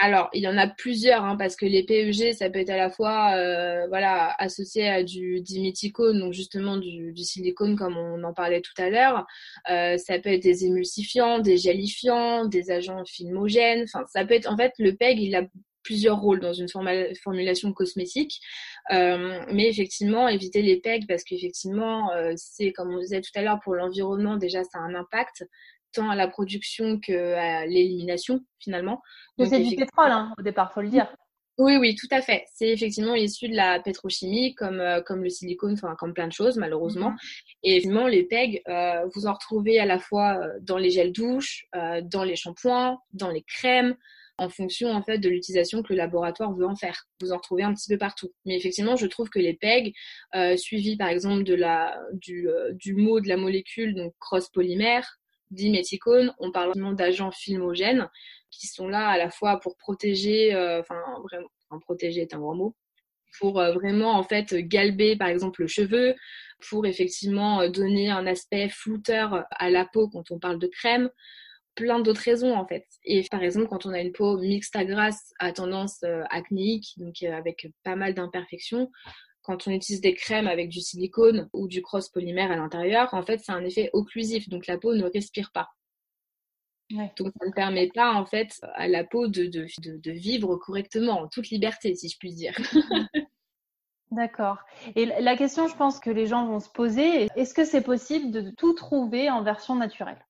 [0.00, 2.76] alors, il y en a plusieurs, hein, parce que les PEG, ça peut être à
[2.76, 8.32] la fois euh, voilà, associé à du diméthicone, donc justement du, silicone comme on en
[8.32, 9.26] parlait tout à l'heure.
[9.70, 13.84] Euh, ça peut être des émulsifiants, des gélifiants, des agents filmogènes.
[13.92, 15.42] Enfin, ça peut être en fait le PEG, il a
[15.82, 18.40] plusieurs rôles dans une formulation cosmétique.
[18.92, 23.58] Euh, mais effectivement, éviter les PEG parce qu'effectivement, c'est comme on disait tout à l'heure,
[23.64, 25.44] pour l'environnement, déjà, ça a un impact
[25.92, 29.02] tant à la production qu'à l'élimination finalement.
[29.38, 31.08] C'est du pétrole hein, au départ, faut le dire.
[31.58, 32.44] Oui, oui, tout à fait.
[32.54, 36.32] C'est effectivement issu de la pétrochimie, comme, euh, comme le silicone, enfin comme plein de
[36.32, 37.10] choses malheureusement.
[37.10, 37.56] Mm-hmm.
[37.64, 41.12] Et évidemment, les PEG, euh, vous en retrouvez à la fois euh, dans les gels
[41.12, 41.66] douche,
[42.04, 43.96] dans les shampoings, dans les crèmes,
[44.40, 47.06] en fonction en fait de l'utilisation que le laboratoire veut en faire.
[47.20, 48.32] Vous en retrouvez un petit peu partout.
[48.46, 49.94] Mais effectivement, je trouve que les PEG,
[50.56, 55.17] suivis par exemple de la, du, du mot de la molécule, donc cross polymère,
[55.50, 58.08] diméthicone, on parle d'agents filmogènes
[58.50, 62.54] qui sont là à la fois pour protéger, euh, enfin vraiment, protéger est un grand
[62.54, 62.76] mot,
[63.38, 66.14] pour euh, vraiment en fait galber par exemple le cheveu,
[66.68, 71.10] pour effectivement euh, donner un aspect flouteur à la peau quand on parle de crème,
[71.74, 72.86] plein d'autres raisons en fait.
[73.04, 77.22] Et par exemple quand on a une peau mixte à grasse à tendance acnéique, donc
[77.22, 78.90] avec pas mal d'imperfections,
[79.48, 83.22] quand on utilise des crèmes avec du silicone ou du cross polymère à l'intérieur, en
[83.22, 85.70] fait, c'est un effet occlusif, donc la peau ne respire pas.
[86.90, 91.28] Donc ça ne permet pas en fait à la peau de, de, vivre correctement, en
[91.28, 92.54] toute liberté, si je puis dire.
[94.10, 94.58] D'accord.
[94.94, 98.30] Et la question, je pense que les gens vont se poser, est-ce que c'est possible
[98.30, 100.22] de tout trouver en version naturelle?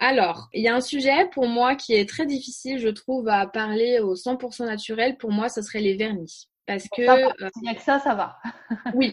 [0.00, 3.46] Alors, il y a un sujet pour moi qui est très difficile, je trouve, à
[3.46, 5.16] parler au 100% naturel.
[5.18, 6.48] Pour moi, ce serait les vernis.
[6.66, 7.02] Parce que.
[7.02, 8.36] Euh, Il n'y a que ça, ça va.
[8.94, 9.12] oui.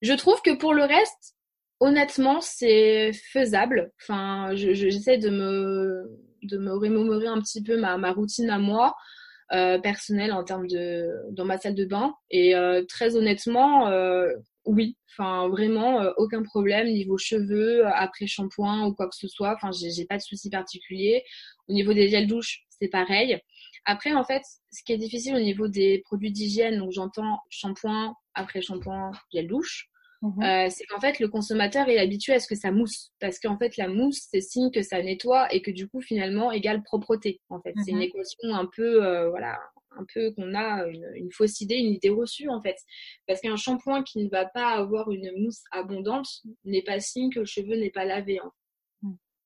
[0.00, 1.34] Je trouve que pour le reste,
[1.80, 3.90] honnêtement, c'est faisable.
[4.00, 6.04] Enfin, j'essaie de me,
[6.42, 8.94] de me remémorer un petit peu ma, ma routine à moi.
[9.52, 13.88] Euh, personnelle en termes de dans ma salle de bain et euh, très honnêtement
[14.68, 19.54] oui, enfin vraiment aucun problème niveau cheveux, après shampoing ou quoi que ce soit.
[19.54, 21.24] Enfin, j'ai pas de souci particulier.
[21.68, 23.40] Au niveau des gels douche, c'est pareil.
[23.90, 28.14] Après, en fait, ce qui est difficile au niveau des produits d'hygiène, donc j'entends shampoing,
[28.34, 29.88] après shampoing, gel douche.
[30.20, 30.42] Mhm.
[30.42, 33.56] Euh, c'est qu'en fait le consommateur est habitué à ce que ça mousse parce qu'en
[33.56, 37.40] fait la mousse c'est signe que ça nettoie et que du coup finalement égale propreté
[37.50, 38.02] en fait c'est une mhm.
[38.02, 39.60] équation un peu euh, voilà
[39.92, 42.74] un peu qu'on a une, fausse idée une idée reçue en fait
[43.28, 46.26] parce qu'un shampoing qui ne va pas avoir une mousse abondante
[46.64, 48.50] n'est pas signe que le cheveu n'est pas lavé en.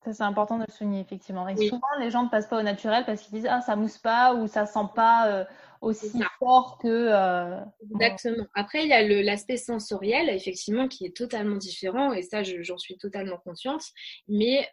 [0.04, 1.46] Ça, c'est important de le souligner, effectivement.
[1.46, 3.98] Et souvent, les gens ne passent pas au naturel parce qu'ils disent Ah, ça mousse
[3.98, 5.44] pas ou ça sent pas euh,
[5.80, 6.88] aussi fort que.
[6.88, 7.60] Euh,
[7.92, 8.46] Exactement.
[8.54, 12.96] Après, il y a l'aspect sensoriel, effectivement, qui est totalement différent, et ça, j'en suis
[12.98, 13.82] totalement consciente.
[14.28, 14.68] Mais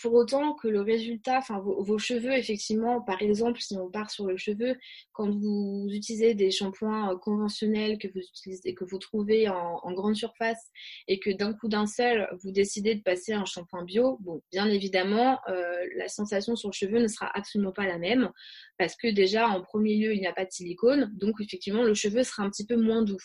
[0.00, 4.26] pour autant que le résultat, enfin vos, cheveux, effectivement, par exemple, si on part sur
[4.26, 4.76] le cheveu,
[5.12, 10.16] quand vous utilisez des shampoings euh, conventionnels que vous utilisez, que vous trouvez en, grande
[10.16, 10.70] surface
[11.06, 14.18] et que d'un coup d'un seul vous décidez de passer un shampoing bio,
[14.50, 18.30] bien évidemment, euh, la sensation sur le cheveu ne sera absolument pas la même
[18.78, 21.94] parce que déjà en premier lieu il n'y a pas de silicone, donc effectivement le
[21.94, 23.20] cheveu sera un petit peu moins doux.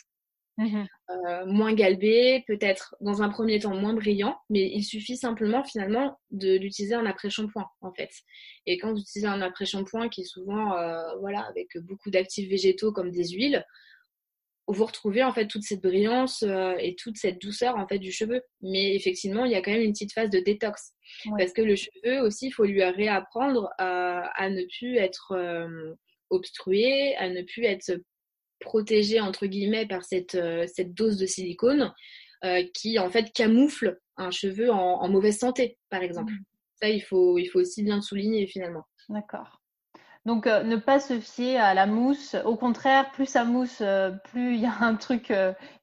[0.59, 5.63] Mmh euh, moins galbé, peut-être dans un premier temps moins brillant, mais il suffit simplement
[5.63, 8.11] finalement de l'utiliser en après-shampoing en fait.
[8.67, 12.91] Et quand vous utilisez un après-shampoing qui est souvent euh, voilà avec beaucoup d'actifs végétaux
[12.91, 13.65] comme des huiles,
[14.67, 18.11] vous retrouvez en fait toute cette brillance euh, et toute cette douceur en fait du
[18.11, 18.41] cheveu.
[18.61, 20.91] Mais effectivement, il y a quand même une petite phase de détox
[21.37, 25.35] parce que le cheveu aussi, il faut lui réapprendre à ne plus être
[26.29, 27.99] obstrué, à ne plus être
[28.59, 31.93] protégé entre guillemets par cette, euh, cette dose de silicone
[32.43, 36.33] euh, qui en fait camoufle un cheveu en, mauvaise santé, par exemple.
[36.33, 36.43] Mmh.
[36.81, 38.83] Ça, il faut, il faut aussi bien le souligner finalement.
[39.09, 39.61] D'accord.
[40.25, 42.35] Donc, euh, ne pas se fier à la mousse.
[42.45, 43.81] Au contraire, plus ça mousse,
[44.25, 45.33] plus il y a un truc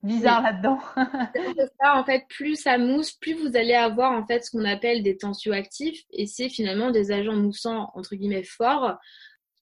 [0.02, 0.78] bizarre là-dedans.
[1.80, 5.02] ça, en fait, plus ça mousse, plus vous allez avoir en fait ce qu'on appelle
[5.02, 8.98] des tensioactifs, et c'est finalement des agents moussants entre guillemets forts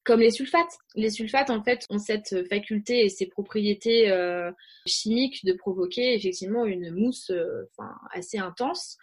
[0.04, 0.78] comme les sulfates.
[0.94, 4.50] Les sulfates, en fait, ont cette faculté et ces propriétés euh,
[4.86, 7.68] chimiques de provoquer effectivement une mousse euh,
[8.12, 8.98] assez intense,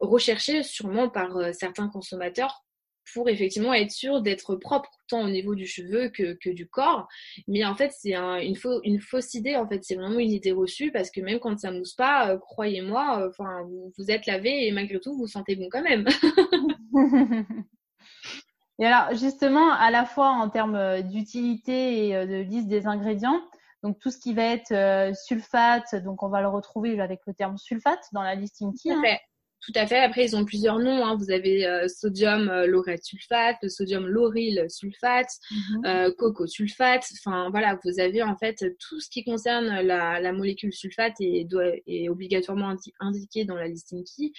[0.00, 2.62] recherchée sûrement par euh, certains consommateurs
[3.14, 7.06] pour effectivement être sûr d'être propre tant au niveau du cheveu que, du corps.
[7.46, 9.54] Mais en fait, c'est une, fausse idée.
[9.54, 13.30] En fait, c'est vraiment une idée reçue parce que même quand ça mousse pas, croyez-moi,
[13.38, 16.04] vous, vous êtes lavé et malgré tout, vous sentez bon quand même.
[18.78, 22.86] Et alors, justement, à la fois en termes euh, d'utilité et euh, de liste des
[22.86, 23.40] ingrédients,
[23.82, 27.32] donc tout ce qui va être euh, sulfate, donc on va le retrouver avec le
[27.32, 28.94] terme sulfate dans la listing key.
[29.66, 29.98] Tout à fait.
[29.98, 31.04] Après, ils ont plusieurs noms.
[31.04, 31.16] Hein.
[31.16, 35.86] Vous avez euh, sodium euh, sulfate, le sodium lauryl sulfate, mhm.
[35.86, 37.04] euh, coco sulfate.
[37.18, 41.44] Enfin, voilà, vous avez en fait tout ce qui concerne la, la molécule sulfate et
[41.44, 44.30] doit, est obligatoirement indiqué dans la listing key.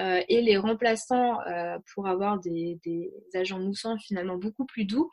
[0.00, 1.38] Euh, et les remplaçants
[1.94, 5.10] pour avoir des, des agents moussants finalement beaucoup plus doux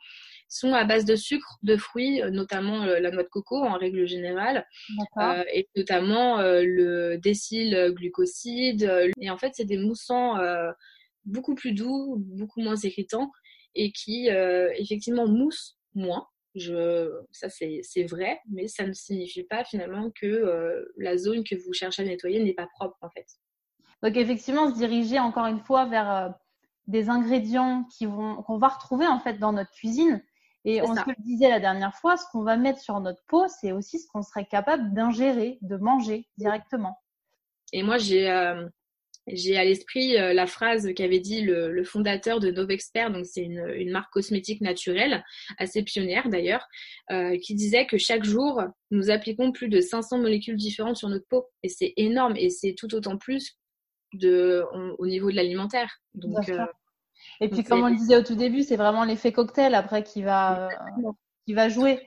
[0.52, 3.78] sont à base de sucre, de fruits, euh, notamment euh, la noix de coco en
[3.78, 4.66] règle générale,
[5.16, 9.10] euh, et notamment le décyl glucoside.
[9.18, 10.36] Et en fait, c'est des moussants
[11.24, 13.30] beaucoup plus doux, beaucoup moins irritants,
[13.74, 14.28] et qui
[14.76, 16.26] effectivement moussent moins.
[16.54, 21.72] Je, ça c'est vrai, mais ça ne signifie pas finalement que la zone que vous
[21.72, 23.26] cherchez à nettoyer n'est pas propre en fait.
[24.02, 26.34] Donc effectivement, se diriger encore une fois vers
[26.88, 30.22] des ingrédients qui vont qu'on va retrouver en fait dans notre cuisine
[30.64, 33.46] et on se le disait la dernière fois, ce qu'on va mettre sur notre peau,
[33.48, 37.00] c'est aussi ce qu'on serait capable d'ingérer, de manger directement.
[37.72, 38.68] Et moi, j'ai euh,
[39.26, 43.42] j'ai à l'esprit euh, la phrase qu'avait dit le, le, fondateur de Novexpert, donc c'est
[43.42, 45.24] une, une, marque cosmétique naturelle,
[45.58, 46.66] assez pionnière d'ailleurs,
[47.10, 51.26] euh, qui disait que chaque jour, nous appliquons plus de 500 molécules différentes sur notre
[51.26, 51.46] peau.
[51.62, 53.58] Et c'est énorme, et c'est tout autant plus
[54.12, 54.64] de,
[54.98, 56.00] au niveau de l'alimentaire.
[56.14, 56.50] Donc,
[57.40, 60.22] et puis, comme on le disait au tout début, c'est vraiment l'effet cocktail après qui
[60.22, 60.68] va,
[61.46, 62.00] qui va jouer.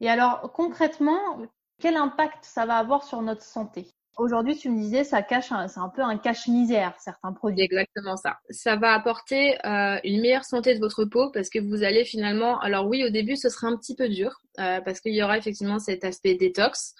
[0.00, 1.38] Et alors, concrètement,
[1.80, 3.86] quel impact ça va avoir sur notre santé?
[4.16, 7.62] Aujourd'hui, tu me disais, ça cache, c'est un peu un cache-misère, certains produits.
[7.62, 8.38] Exactement ça.
[8.50, 12.60] Ça va apporter euh, une meilleure santé de votre peau parce que vous allez finalement,
[12.60, 15.36] alors oui, au début, ce sera un petit peu dur euh, parce qu'il y aura
[15.36, 16.94] effectivement cet aspect détox.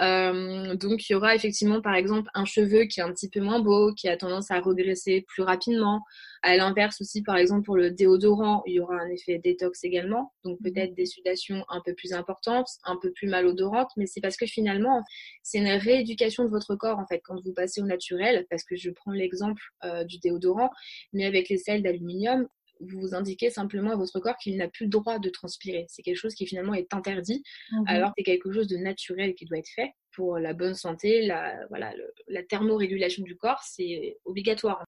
[0.00, 3.40] Euh, donc il y aura effectivement par exemple un cheveu qui est un petit peu
[3.40, 6.02] moins beau, qui a tendance à regresser plus rapidement.
[6.42, 10.32] À l'inverse aussi par exemple pour le déodorant, il y aura un effet détox également,
[10.44, 10.72] donc mhm.
[10.72, 14.46] peut-être des sudations un peu plus importantes, un peu plus malodorantes, mais c'est parce que
[14.46, 15.02] finalement
[15.42, 18.76] c'est une rééducation de votre corps en fait quand vous passez au naturel, parce que
[18.76, 20.70] je prends l'exemple euh, du déodorant,
[21.12, 22.48] mais avec les sels d'aluminium,
[22.80, 25.86] vous indiquez simplement à votre corps qu'il n'a plus le droit de transpirer.
[25.88, 27.84] C'est quelque chose qui finalement est interdit, mhm.
[27.86, 31.26] alors que c'est quelque chose de naturel qui doit être fait pour la bonne santé,
[31.26, 31.92] la, voilà,
[32.28, 34.84] la thermorégulation du corps, c'est obligatoire.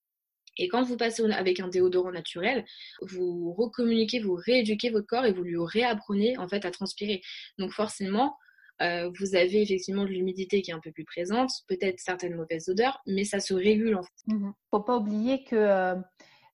[0.59, 2.64] Et quand vous passez avec un déodorant naturel,
[3.03, 7.20] vous recommuniquez, vous rééduquez votre corps et vous lui réapprenez en fait à transpirer.
[7.59, 8.37] Donc forcément,
[8.82, 12.68] euh, vous avez effectivement de l'humidité qui est un peu plus présente, peut-être certaines mauvaises
[12.68, 14.12] odeurs, mais ça se régule en fait.
[14.28, 15.95] Il mmh Faut pas oublier que euh,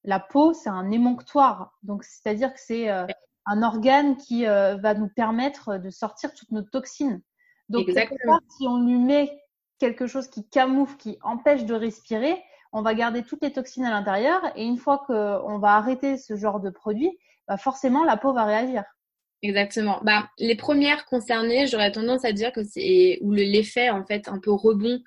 [0.05, 3.07] la peau c'est un émonctoire, donc c'est-à-dire que c'est euh,
[3.47, 7.21] un organe qui va nous permettre de sortir toutes nos toxines.
[7.69, 9.31] Donc si on lui met
[9.79, 12.41] quelque chose qui camoufle, qui empêche de respirer,
[12.73, 16.37] on va garder toutes les toxines à l'intérieur et une fois qu'on va arrêter ce
[16.37, 18.85] genre de produit, bah forcément la peau va réagir.
[19.45, 20.01] Exactement.
[20.05, 24.39] Bah, les premières concernées, j'aurais tendance à dire que c'est où l'effet en fait un
[24.39, 25.03] peu rebond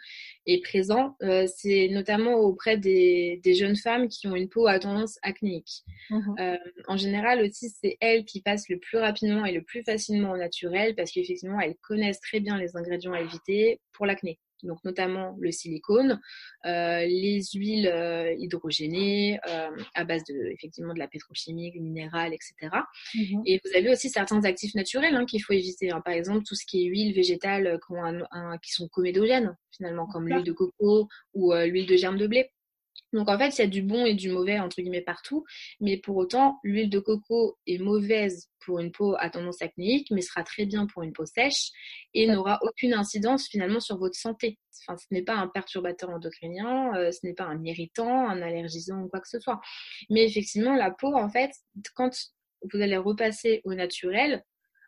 [0.46, 1.16] est présent.
[1.24, 5.84] Euh, c'est notamment auprès des, des, jeunes femmes qui ont une peau à tendance acnéique.
[6.10, 6.58] Mmh euh,
[6.88, 10.38] en général aussi, c'est elles qui passent le plus rapidement et le plus facilement au
[10.38, 15.36] naturel parce qu'effectivement, elles connaissent très bien les ingrédients à éviter pour l'acné donc notamment
[15.39, 16.20] le silicone,
[16.66, 22.34] euh, les huiles euh, hydrogénées euh, à base de effectivement de la pétrochimie, du minéral,
[22.34, 22.53] etc.
[23.13, 23.43] Mhm.
[23.45, 25.91] Et vous avez aussi certains actifs naturels hein, qu'il faut éviter.
[25.91, 26.01] Hein.
[26.03, 27.80] Par exemple, tout ce qui est huile végétale
[28.61, 32.49] qui, sont comédogènes finalement, comme l'huile de coco ou l'huile de germe de blé.
[33.16, 35.45] Donc en fait, il y a du bon et du mauvais entre guillemets partout,
[35.80, 40.22] mais pour autant, l'huile de coco est mauvaise pour une peau à tendance acnéique, mais
[40.22, 41.70] sera très bien pour une peau sèche
[42.13, 44.59] et n'aura aucune incidence finalement sur votre santé.
[44.82, 49.01] Enfin, ce n'est pas un perturbateur endocrinien, euh, ce n'est pas un irritant, un allergisant
[49.03, 49.61] ou quoi que ce soit.
[50.09, 51.51] Mais effectivement, la peau, en fait,
[51.95, 52.11] quand
[52.74, 54.43] vous allez repasser au naturel,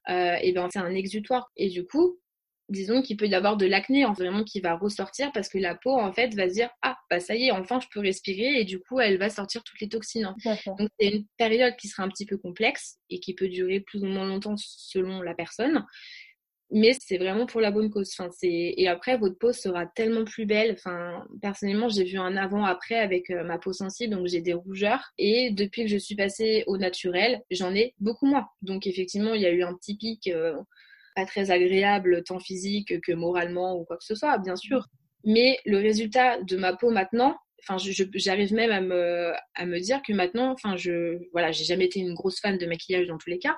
[0.09, 1.49] euh, et ben c'est un exutoire.
[1.55, 2.19] Et du coup,
[2.69, 5.75] disons qu'il peut y avoir de l'acné en vraiment qui va ressortir parce que la
[5.75, 8.59] peau en fait va se dire ah bah ça y est enfin je peux respirer
[8.59, 10.33] et du coup elle va sortir toutes les toxines.
[10.45, 14.03] Donc c'est une période qui sera un petit peu complexe et qui peut durer plus
[14.03, 15.85] ou moins longtemps selon la personne.
[16.69, 18.11] Mais c'est vraiment pour la bonne cause.
[18.17, 18.73] Enfin, c'est...
[18.75, 20.73] Et après, votre peau sera tellement plus belle.
[20.73, 25.13] Enfin, personnellement, j'ai vu un avant-après avec euh, ma peau sensible, donc j'ai des rougeurs.
[25.17, 28.47] Et depuis que je suis passée au naturel, j'en ai beaucoup moins.
[28.61, 30.57] Donc effectivement, il y a eu un petit pic euh,
[31.17, 34.85] pas très agréable tant physique que moralement ou quoi que ce soit, bien sûr.
[35.23, 37.35] Mais le résultat de ma peau maintenant,
[37.67, 41.85] enfin, j'arrive même à me, à me dire que maintenant, enfin, je, voilà, j'ai jamais
[41.85, 43.57] été une grosse fan de maquillage dans tous les cas,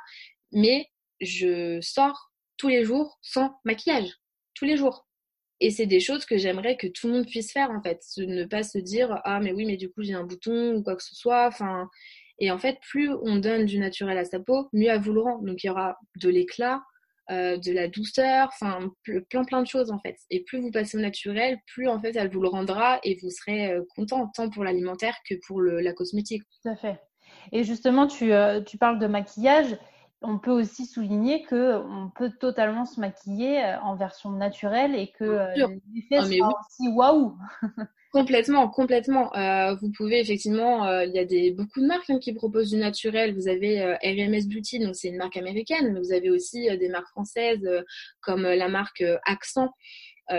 [0.54, 0.88] mais
[1.20, 4.10] je sors tous les jours sans maquillage,
[4.54, 5.06] tous les jours.
[5.60, 8.46] Et c'est des choses que j'aimerais que tout le monde puisse faire en fait, ne
[8.46, 11.04] pas se dire ah mais oui mais du coup j'ai un bouton ou quoi que
[11.04, 11.90] ce soit, enfin.
[12.42, 15.20] Et en fait, plus on donne du naturel à sa peau, mieux elle vous le
[15.20, 15.40] rend.
[15.40, 16.82] Donc il y aura de l'éclat,
[17.32, 18.92] euh, de la douceur, enfin
[19.30, 20.18] plein plein de choses en fait.
[20.30, 23.30] Et plus vous passez au naturel, plus en fait elle vous le rendra et vous
[23.30, 26.44] serez euh, content tant pour l'alimentaire que pour la cosmétique.
[26.64, 27.00] Tout à fait.
[27.52, 29.78] Et justement, tu, euh, tu parles de maquillage.
[30.22, 35.56] On peut aussi souligner que on peut totalement se maquiller en version naturelle et que
[35.94, 37.38] l'effet ah, sera aussi waouh.
[38.12, 39.32] Complètement, complètement.
[39.36, 42.72] Euh, vous pouvez effectivement, euh, il y a des beaucoup de marques hein, qui proposent
[42.72, 43.36] du naturel.
[43.36, 46.90] Vous avez euh, RMS Beauty, donc c'est une marque américaine, mais vous avez aussi des
[46.90, 47.68] marques françaises
[48.22, 49.70] comme la marque Accent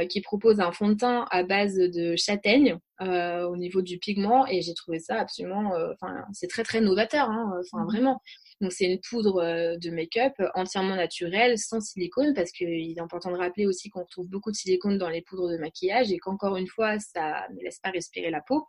[0.09, 4.63] qui propose un fond de teint à base de châtaigne au niveau du pigment et
[4.63, 7.87] j'ai trouvé ça absolument, enfin c'est très très novateur, hein, enfin mmh.
[7.87, 8.23] vraiment.
[8.61, 13.31] Donc c'est une poudre euh, de make-up entièrement naturelle, sans silicone, parce qu'il est important
[13.31, 16.57] de rappeler aussi qu'on retrouve beaucoup de silicone dans les poudres de maquillage et qu'encore
[16.57, 18.67] une fois, ça ne laisse pas respirer la peau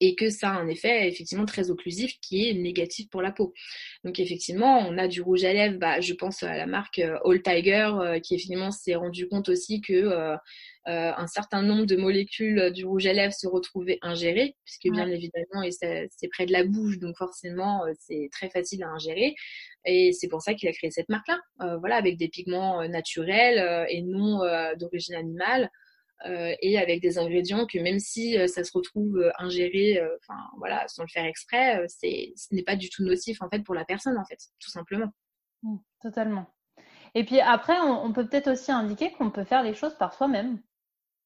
[0.00, 3.54] et que ça a un effet effectivement très occlusif qui est négatif pour la peau.
[4.04, 7.18] Donc effectivement, on a du rouge à lèvres, bah, je pense à la marque euh,
[7.24, 10.36] All Tiger euh, qui effectivement s'est rendu compte aussi que
[10.86, 15.08] euh, un certain nombre de molécules du rouge à lèvres se retrouvaient ingérées, puisque bien
[15.08, 19.34] évidemment, c'est près de la bouche, donc forcément, euh, c'est très facile à ingérer.
[19.86, 23.86] Et c'est pour ça qu'il a créé cette marque-là, euh, voilà, avec des pigments naturels
[23.88, 24.40] et non
[24.78, 25.70] d'origine animale.
[26.24, 31.08] Et avec des ingrédients que même si ça se retrouve ingéré, enfin voilà, sans le
[31.08, 34.24] faire exprès, c'est, ce n'est pas du tout nocif en fait pour la personne en
[34.24, 35.12] fait, tout simplement.
[35.62, 36.46] Mmh, totalement.
[37.14, 40.58] Et puis après, on peut peut-être aussi indiquer qu'on peut faire les choses par soi-même.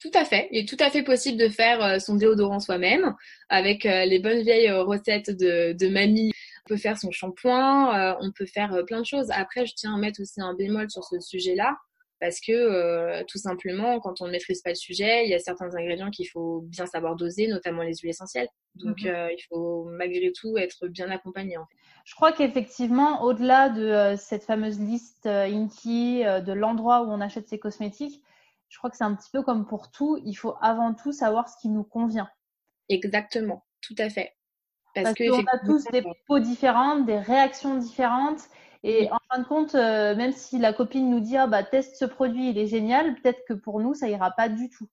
[0.01, 0.49] Tout à fait.
[0.53, 3.17] Il est tout à fait possible de faire euh, son déodorant soi-même
[3.49, 6.31] avec euh, les bonnes vieilles euh, recettes de, de mamie.
[6.67, 9.31] On peut faire son shampoing, on peut faire plein de choses.
[9.31, 11.79] Après, je tiens à mettre aussi un bémol sur ce sujet-là
[12.21, 15.75] parce que tout simplement, quand on ne maîtrise pas le sujet, il y a certains
[15.75, 18.49] ingrédients qu'il faut bien savoir doser, notamment les huiles essentielles.
[18.75, 19.29] Donc, mhm.
[19.31, 21.57] il faut malgré tout être bien accompagné.
[21.57, 21.77] En fait.
[22.05, 27.59] Je crois qu'effectivement, au-delà de cette fameuse liste Inky, de l'endroit où on achète ses
[27.59, 28.23] cosmétiques,
[28.69, 31.49] je crois que c'est un petit peu comme pour tout, il faut avant tout savoir
[31.49, 32.29] ce qui nous convient.
[32.89, 34.35] Exactement, tout à fait.
[34.95, 38.41] Parce, qu'on a tous des peaux différentes, des réactions différentes,
[38.85, 42.05] Et en fin de compte, même si la copine nous dit ah bah teste ce
[42.05, 44.89] produit, il est génial, peut-être que pour nous ça ira pas du tout.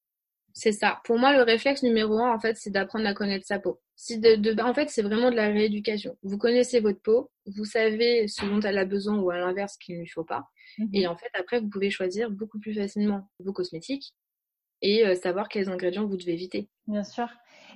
[0.58, 1.02] C'est ça.
[1.04, 3.82] Pour moi, le réflexe numéro un, en fait, c'est d'apprendre à connaître sa peau.
[3.98, 6.18] Si de, de, en fait, c'est vraiment de la rééducation.
[6.24, 9.80] Vous connaissez votre peau, vous savez ce dont elle a besoin ou à l'inverse ce
[9.80, 10.46] qu'il ne lui faut pas.
[10.78, 10.90] Mhm.
[10.94, 14.14] Et en fait, après, vous pouvez choisir beaucoup plus facilement vos cosmétiques
[14.82, 16.70] et euh, savoir quels ingrédients vous devez éviter.
[16.88, 17.28] Bien sûr.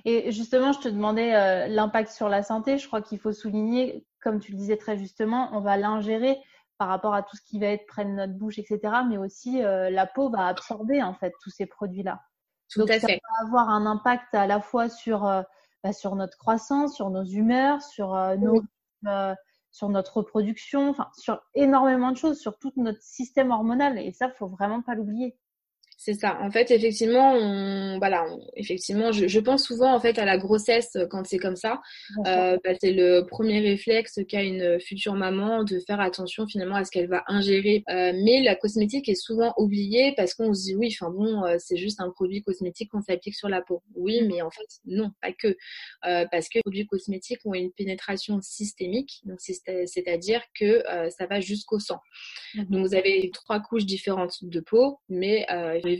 [0.04, 2.78] Et justement, je te demandais euh, l'impact sur la santé.
[2.78, 6.38] Je crois qu'il faut souligner, comme tu le disais très justement, on va l'ingérer
[6.78, 8.80] par rapport à tout ce qui va être près de notre bouche, etc.
[9.08, 12.20] Mais aussi, euh, la peau va absorber en fait tous ces produits-là.
[12.70, 15.42] Tout Donc, ça va avoir un impact à la fois sur, euh,
[15.84, 18.62] bah, sur notre croissance, sur nos humeurs, sur, nos,
[19.72, 23.98] sur notre reproduction, enfin, sur énormément de choses, sur tout notre système hormonal.
[23.98, 25.36] Et ça, faut vraiment pas l'oublier.
[26.02, 26.38] C'est ça.
[26.40, 28.24] En fait, effectivement, on, voilà,
[28.56, 31.82] effectivement, je, je, pense souvent en fait à la grossesse euh, quand c'est comme ça.
[32.26, 36.86] Euh, bah, c'est le premier réflexe qu'a une future maman de faire attention finalement à
[36.86, 37.84] ce qu'elle va ingérer.
[37.90, 41.56] Euh, mais la cosmétique est souvent oubliée parce qu'on se dit oui, enfin bon, euh,
[41.58, 43.82] c'est juste un produit cosmétique qu'on s'applique sur la peau.
[43.94, 44.28] Oui, mm.
[44.28, 45.54] mais en fait non, pas que,
[46.00, 51.78] parce que les produits cosmétiques ont une pénétration systémique, donc c'est-à-dire que ça va jusqu'au
[51.78, 52.00] sang.
[52.54, 52.64] Mm.
[52.70, 55.44] Donc vous avez trois couches différentes de peau, mais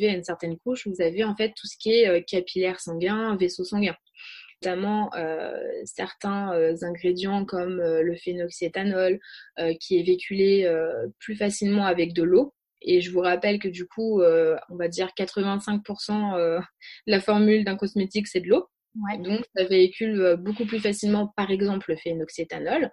[0.09, 3.37] à une certaine couche, vous avez en fait tout ce qui est euh, capillaire sanguin,
[3.37, 3.97] vaisseau sanguin
[4.63, 9.19] notamment euh, certains euh, ingrédients comme le phénoxyéthanol
[9.81, 10.71] qui est véhiculé
[11.19, 12.53] plus facilement avec de l'eau.
[12.83, 16.63] Et je vous rappelle que du coup, on va dire 85% de
[17.07, 18.69] la formule d'un cosmétique, c'est de l'eau.
[19.21, 22.91] Donc, ça véhicule beaucoup plus facilement, par exemple, le phénoxyéthanol.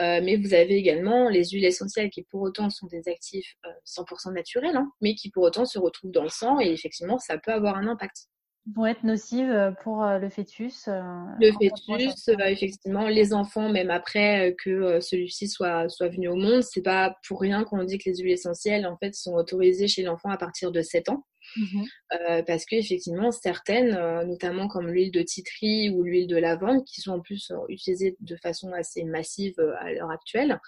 [0.00, 3.54] Euh, mais vous avez également les huiles essentielles qui pour autant sont des actifs
[3.86, 7.18] 100% euh, naturels, hein, mais qui pour autant se retrouvent dans le sang et effectivement
[7.18, 8.28] ça peut avoir un impact.
[8.74, 10.88] Vont être nocives euh, pour le fœtus.
[10.88, 16.82] le fœtus, effectivement, les enfants, même après que celui-ci soit, soit venu au monde, c'est
[16.82, 20.30] pas pour rien qu'on dit que les huiles essentielles en fait sont autorisées chez l'enfant
[20.30, 21.24] à partir de 7 ans.
[21.56, 21.84] Mmh
[22.14, 27.00] euh, parce qu'effectivement, certaines, euh, notamment comme l'huile de titri ou l'huile de lavande, qui
[27.00, 30.60] sont en plus euh, utilisées de façon assez massive à l'heure actuelle,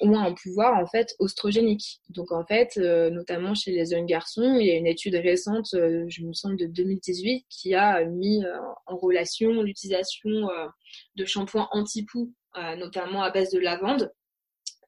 [0.00, 2.00] ont un pouvoir en fait oestrogénique.
[2.10, 6.22] Donc en fait, notamment chez les jeunes garçons, il y a une étude récente, je
[6.22, 8.42] me semble de 2018, qui a mis
[8.86, 10.48] en relation l'utilisation
[11.16, 12.32] de shampoings anti-poux,
[12.76, 14.12] notamment à base de lavande,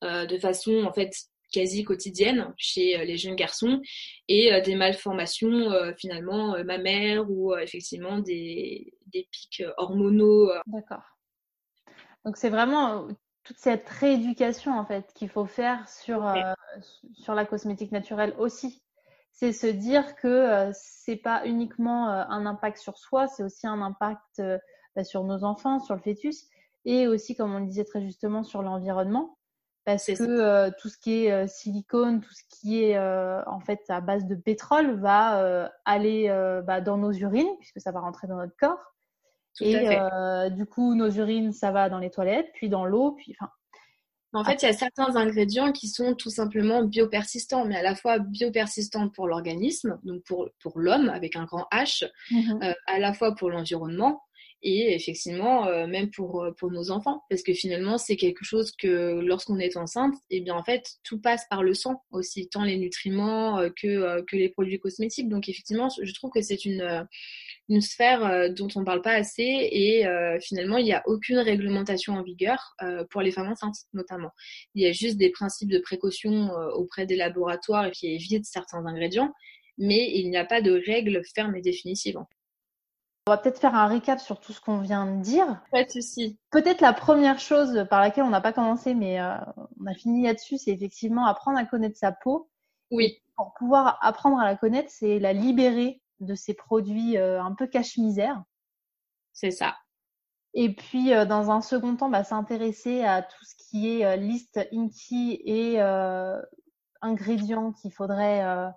[0.03, 1.13] de façon en fait
[1.53, 3.81] quasi quotidienne chez euh, les jeunes garçons
[4.29, 10.51] et euh, des malformations euh, finalement mammaires ou effectivement des, des pics hormonaux.
[10.67, 11.03] D'accord.
[12.25, 13.07] Donc c'est vraiment
[13.45, 16.35] toute cette rééducation en fait qu'il faut faire sur,
[17.15, 18.83] sur la cosmétique naturelle aussi.
[19.31, 24.43] C'est se dire que c'est pas uniquement un impact sur soi, c'est aussi un impact
[24.97, 26.49] bah, sur nos enfants, sur le fœtus
[26.87, 29.37] et aussi, comme on le disait très justement, sur l'environnement
[29.87, 33.61] parce que euh, tout ce qui est euh, silicone, tout ce qui est euh, en
[33.61, 36.29] fait à base de pétrole va aller
[36.67, 38.95] bah, dans nos urines puisque ça va rentrer dans notre corps.
[39.61, 39.97] et
[40.51, 43.51] du coup, nos urines, ça va dans les toilettes, puis dans l'eau, puis enfin.
[44.33, 47.95] En fait, il y a certains ingrédients qui sont tout simplement biopersistants, mais à la
[47.95, 53.15] fois biopersistants pour l'organisme, donc pour, pour l'homme avec un grand H, mmh à la
[53.15, 54.26] fois pour l'environnement
[54.63, 57.23] et effectivement euh, même pour euh, pour nos enfants.
[57.29, 60.95] Parce que finalement c'est quelque chose que lorsqu'on est enceinte et eh bien en fait
[61.05, 65.29] tout passe par le sang aussi tant les nutriments euh, que que les produits cosmétiques.
[65.29, 67.07] Donc effectivement je trouve que c'est une
[67.69, 70.05] une sphère dont on parle pas assez et
[70.41, 72.77] finalement il n'y a aucune réglementation en vigueur
[73.11, 74.31] pour les femmes enceintes notamment.
[74.75, 78.87] Il y a juste des principes de précaution auprès des laboratoires et qui évitent certains
[78.87, 79.33] ingrédients
[79.79, 82.19] mais il n'y a pas de règles fermes et définitives
[83.27, 85.61] on va peut-être faire un récap sur tout ce qu'on vient de dire.
[85.73, 86.39] Pas de souci.
[86.51, 89.35] Peut-être la première chose par laquelle on n'a pas commencé, mais euh,
[89.81, 92.49] on a fini là-dessus, c'est effectivement apprendre à connaître sa peau.
[92.93, 93.21] Oui.
[93.35, 97.67] pour pouvoir apprendre à la connaître, c'est la libérer de ces produits euh, un peu
[97.67, 98.45] cache-misère.
[99.33, 99.75] C'est ça.
[100.55, 104.61] Et puis, euh, dans un second temps, bah, s'intéresser à tout ce qui est liste
[104.73, 105.81] Inky et
[107.03, 108.71] ingrédients qu'il faudrait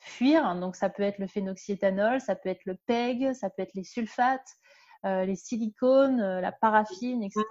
[0.00, 0.54] fuir.
[0.56, 3.84] Donc ça peut être le phénoxyéthanol, ça peut être le PEG, ça peut être les
[3.84, 4.56] sulfates,
[5.04, 7.44] euh, les silicones, euh, la paraffine, etc.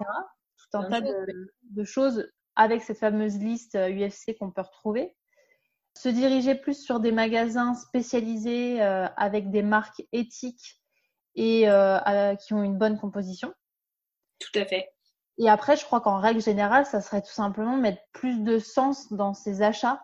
[0.56, 5.16] Tout un tas de, choses avec cette fameuse liste UFC euh, qu'on peut retrouver.
[5.96, 10.80] Se diriger plus sur des magasins spécialisés avec des marques éthiques
[11.34, 11.66] et
[12.40, 13.52] qui ont une bonne composition.
[14.38, 14.88] Tout à fait.
[15.38, 19.12] Et après, je crois qu'en règle générale, ça serait tout simplement mettre plus de sens
[19.12, 20.00] dans ses achats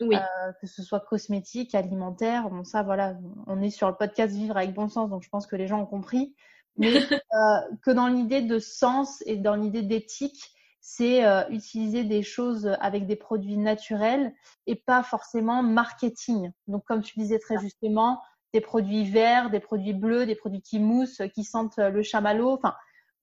[0.00, 0.16] oui.
[0.16, 2.48] Euh, que ce soit cosmétique, alimentaire.
[2.50, 5.46] Bon, ça, voilà, on est sur le podcast Vivre avec bon sens, donc je pense
[5.46, 6.34] que les gens ont compris.
[6.76, 6.88] Mais
[7.34, 12.74] euh, que dans l'idée de sens et dans l'idée d'éthique, c'est euh, utiliser des choses
[12.80, 14.32] avec des produits naturels
[14.66, 16.52] et pas forcément marketing.
[16.66, 18.22] Donc, comme tu disais très justement,
[18.54, 22.52] des produits verts, des produits bleus, des produits qui moussent, qui sentent le chamallow.
[22.52, 22.74] Enfin,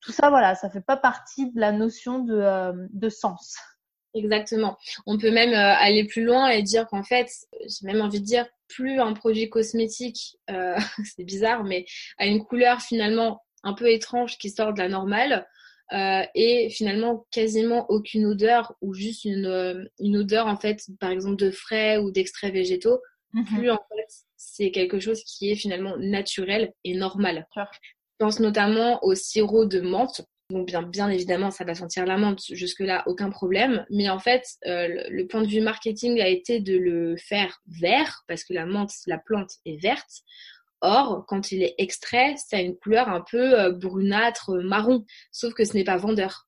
[0.01, 3.57] tout ça, voilà, ça fait pas partie de la notion de, euh, de sens.
[4.15, 4.77] Exactement.
[5.05, 7.27] On peut même euh, aller plus loin et dire qu'en fait,
[7.61, 10.75] j'ai même envie de dire, plus un produit cosmétique, euh,
[11.15, 11.85] c'est bizarre, mais
[12.17, 15.45] a une couleur finalement un peu étrange qui sort de la normale,
[15.93, 21.35] euh, et finalement quasiment aucune odeur ou juste une, une odeur en fait par exemple
[21.35, 22.99] de frais ou d'extraits végétaux
[23.35, 23.45] mm-hmm.
[23.45, 27.45] plus en fait c'est quelque chose qui est finalement naturel et normal.
[27.55, 27.61] Je
[28.17, 30.21] pense notamment au sirop de menthe.
[30.51, 32.41] Donc bien, bien évidemment, ça va sentir la menthe.
[32.51, 33.85] Jusque-là, aucun problème.
[33.89, 37.61] Mais en fait, euh, le, le, point de vue marketing a été de le faire
[37.67, 40.21] vert, parce que la menthe, la plante est verte.
[40.81, 45.03] Or, quand il est extrait, ça a une couleur un peu euh, brunâtre, marron.
[45.31, 46.47] Sauf que ce n'est pas vendeur.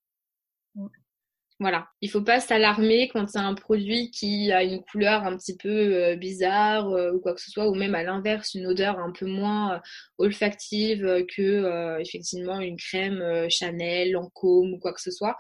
[1.60, 1.88] Voilà.
[2.02, 5.70] Il faut pas s'alarmer quand c'est un produit qui a une couleur un petit peu
[5.70, 9.12] euh, bizarre euh, ou quoi que ce soit, ou même à l'inverse, une odeur un
[9.12, 9.82] peu moins
[10.20, 15.36] olfactive que effectivement une crème Chanel, Lancôme ou quoi que ce soit.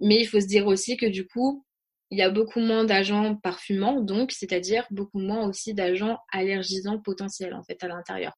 [0.00, 1.64] Mais il faut se dire aussi que du coup,
[2.10, 7.54] il y a beaucoup moins d'agents parfumants, donc c'est-à-dire beaucoup moins aussi d'agents allergisants potentiels
[7.54, 8.32] en fait à l'intérieur.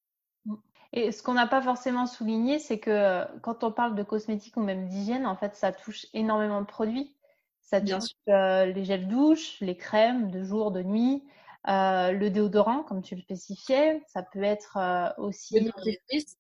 [0.93, 4.57] Et ce qu'on n'a pas forcément souligné, c'est que euh, quand on parle de cosmétiques
[4.57, 7.14] ou même d'hygiène, en fait, ça touche énormément de produits.
[7.62, 11.22] Ça touche euh, les gels douche, les crèmes de jour, de nuit,
[11.68, 14.03] euh, le déodorant, comme tu le spécifiais.
[14.09, 16.36] Ça peut être euh, aussi le dentifrice.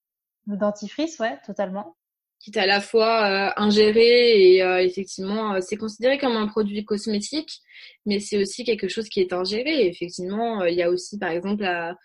[0.46, 1.96] Le dentifrice, ouais, totalement
[2.44, 7.60] qui est à la fois ingéré et effectivement c'est considéré comme un produit cosmétique,
[8.04, 9.86] mais c'est aussi quelque chose qui est ingéré.
[9.86, 11.96] Effectivement, il y a aussi par exemple la,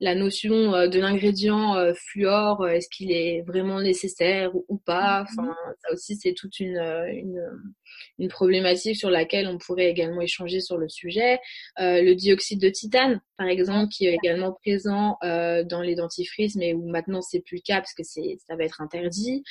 [0.00, 5.22] la notion de l'ingrédient fluor, est-ce qu'il est vraiment nécessaire ou pas?
[5.22, 5.74] Enfin, mm-hmm.
[5.78, 7.40] ça aussi c'est toute une, une
[8.18, 11.38] une problématique sur laquelle on pourrait également échanger sur le sujet.
[11.80, 16.54] Euh, le dioxyde de titane, par exemple, qui est également présent euh, dans les dentifrices,
[16.54, 19.42] mais où maintenant c'est plus le cas parce que c'est ça va être interdit.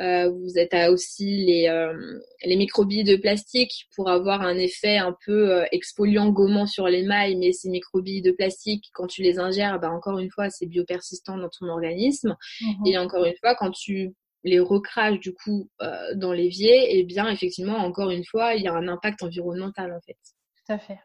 [0.00, 1.94] Euh, vous êtes à aussi les euh,
[2.44, 7.36] les microbilles de plastique pour avoir un effet un peu euh, exfoliant gommant sur l'émail,
[7.36, 11.38] mais ces microbilles de plastique, quand tu les ingères, bah encore une fois, c'est biopersistant
[11.38, 12.36] dans ton organisme.
[12.60, 14.12] Mmh Et encore une fois, quand tu
[14.44, 15.70] les recraches du coup
[16.16, 19.90] dans l'évier, et eh bien effectivement, encore une fois, il y a un impact environnemental
[19.90, 20.18] en fait.
[20.66, 20.98] Tout à fait.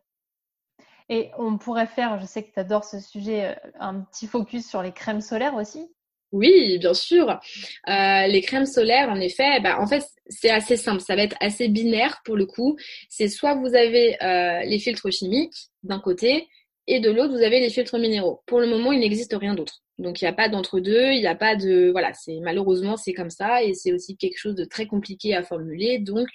[1.09, 4.67] Et on pourrait faire, je sais que tu adores ce sujet, euh, un petit focus
[4.67, 5.87] sur les crèmes solaires aussi.
[6.31, 7.29] Oui, bien sûr.
[7.29, 10.99] Euh, les crèmes solaires, en effet, bah, en fait, c'est assez simple.
[10.99, 12.75] Ça va être assez binaire pour le coup.
[13.09, 16.47] C'est soit vous avez euh, les filtres chimiques d'un côté
[16.87, 18.41] et de l'autre, vous avez les filtres minéraux.
[18.47, 19.83] Pour le moment, il n'existe rien d'autre.
[19.99, 23.13] Donc il n'y a pas d'entre-deux, il n'y a pas de voilà, c'est malheureusement c'est
[23.13, 25.99] comme ça et c'est aussi quelque chose de très compliqué à formuler.
[25.99, 26.27] Donc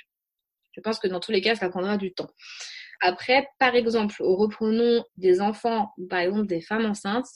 [0.72, 2.30] je pense que dans tous les cas, ça prendra du temps.
[3.00, 7.28] Après, par exemple, reprenons des enfants ou par exemple des femmes enceintes,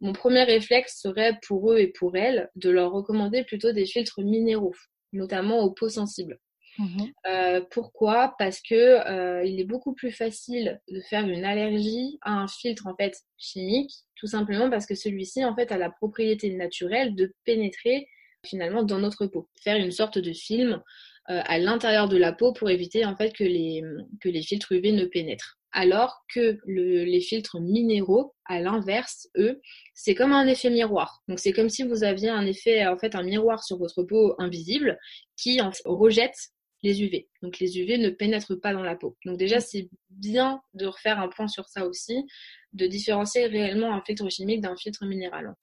[0.00, 4.20] mon premier réflexe serait pour eux et pour elles de leur recommander plutôt des filtres
[4.22, 4.74] minéraux,
[5.12, 6.38] notamment aux peaux sensibles.
[6.78, 8.36] Mmh euh, pourquoi?
[8.38, 12.86] Parce que euh, il est beaucoup plus facile de faire une allergie à un filtre
[12.86, 17.34] en fait chimique, tout simplement parce que celui-ci en fait a la propriété naturelle de
[17.44, 18.06] pénétrer
[18.46, 20.80] finalement dans notre peau, faire une sorte de film
[21.28, 23.82] à l'intérieur de la peau pour éviter en fait que les
[24.20, 25.58] que les filtres UV ne pénètrent.
[25.72, 29.60] Alors que le, les filtres minéraux, à l'inverse, eux,
[29.94, 31.22] c'est comme un effet miroir.
[31.28, 34.34] Donc c'est comme si vous aviez un effet, en fait, un miroir sur votre peau
[34.38, 34.98] invisible
[35.36, 36.36] qui rejette
[36.82, 37.28] les UV.
[37.42, 39.16] Donc les UV ne pénètrent pas dans la peau.
[39.24, 42.24] Donc déjà, c'est bien de refaire un point sur ça aussi,
[42.72, 45.54] de différencier réellement un filtre chimique d'un filtre minéral.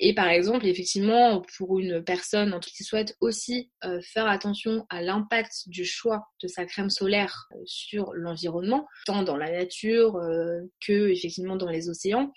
[0.00, 5.68] Et par exemple, effectivement, pour une personne qui souhaite aussi euh, faire attention à l'impact
[5.68, 11.10] du choix de sa crème solaire euh, sur l'environnement, tant dans la nature euh, que
[11.10, 12.32] effectivement dans les océans,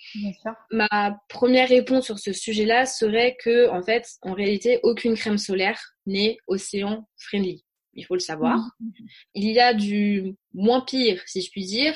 [0.71, 5.79] ma première réponse sur ce sujet-là serait que, en fait, en réalité, aucune crème solaire
[6.05, 7.63] n'est océan friendly
[7.97, 8.59] il faut le savoir.
[8.79, 8.89] Mmh.
[9.33, 11.95] Il y a du moins pire, si je puis dire,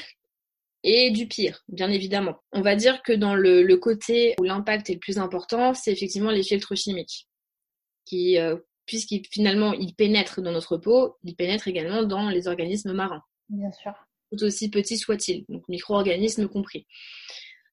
[0.83, 2.37] et du pire, bien évidemment.
[2.51, 6.31] On va dire que dans le, côté où l'impact est le plus important, c'est effectivement
[6.31, 7.27] les filtres chimiques,
[8.05, 12.93] qui, euh, puisqu'ils finalement ils pénètrent dans notre peau, ils pénètrent également dans les organismes
[12.93, 13.23] marins.
[13.49, 13.93] Bien sûr.
[14.31, 16.87] Tout aussi petits soient-ils, donc micro-organismes compris.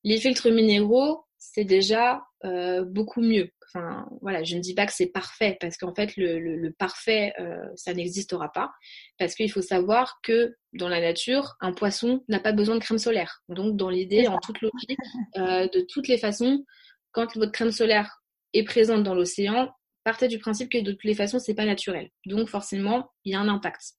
[0.05, 3.51] Les filtres minéraux, c'est déjà euh, beaucoup mieux.
[3.75, 7.35] Enfin, voilà, je ne dis pas que c'est parfait parce qu'en fait, le, le, parfait,
[7.39, 8.71] euh, ça n'existera pas.
[9.19, 12.99] Parce qu'il faut savoir que dans la nature, un poisson n'a pas besoin de crème
[12.99, 13.43] solaire.
[13.49, 14.99] Donc, dans l'idée, en toute logique,
[15.37, 16.65] euh, de toutes les façons,
[17.13, 18.23] quand votre crème solaire
[18.55, 19.71] est présente dans l'océan,
[20.05, 22.09] partez du principe que de toutes les façons, c'est pas naturel.
[22.25, 23.95] Donc forcément, il y a un impact.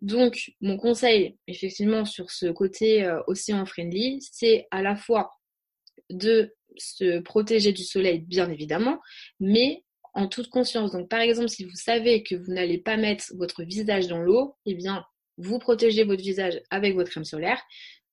[0.00, 5.32] Donc, mon conseil, effectivement, sur ce côté euh, océan friendly, c'est à la fois
[6.08, 9.00] de se protéger du soleil, bien évidemment,
[9.40, 10.92] mais en toute conscience.
[10.92, 14.56] Donc, par exemple, si vous savez que vous n'allez pas mettre votre visage dans l'eau,
[14.66, 15.04] eh bien,
[15.36, 17.60] vous protégez votre visage avec votre crème solaire.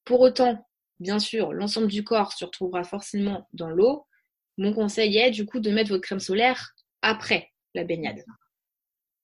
[0.04, 0.66] Pour autant,
[1.00, 4.06] bien sûr, l'ensemble du corps se retrouvera forcément dans l'eau.
[4.58, 8.24] Mon conseil est du coup de mettre votre crème solaire après la baignade.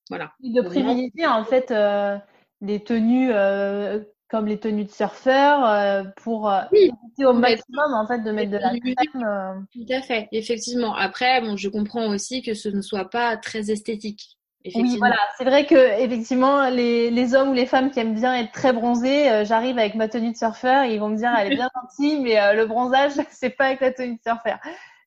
[0.10, 0.34] Voilà.
[0.44, 2.18] Et de privilégier en fait euh,
[2.60, 8.08] les tenues euh, comme les tenues de surfeur euh, pour euh, éviter au maximum en
[8.08, 9.68] fait de mettre de la crème.
[9.74, 10.96] Tout à fait, effectivement.
[10.96, 14.38] Après, bon, je comprends aussi que ce ne soit pas très esthétique.
[14.76, 18.36] Oui, voilà, c'est vrai que effectivement les, les, hommes ou les femmes qui aiment bien
[18.36, 21.56] être très bronzés, j'arrive avec ma tenue de surfeur, ils vont me dire elle est
[21.56, 24.60] bien gentille, mais le bronzage c'est pas avec la tenue de surfeur.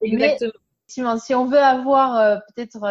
[0.02, 1.18] Exactement.
[1.18, 2.84] si on veut avoir peut-être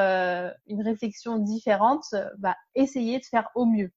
[0.68, 3.92] une réflexion différente, bah, essayez de faire au mieux.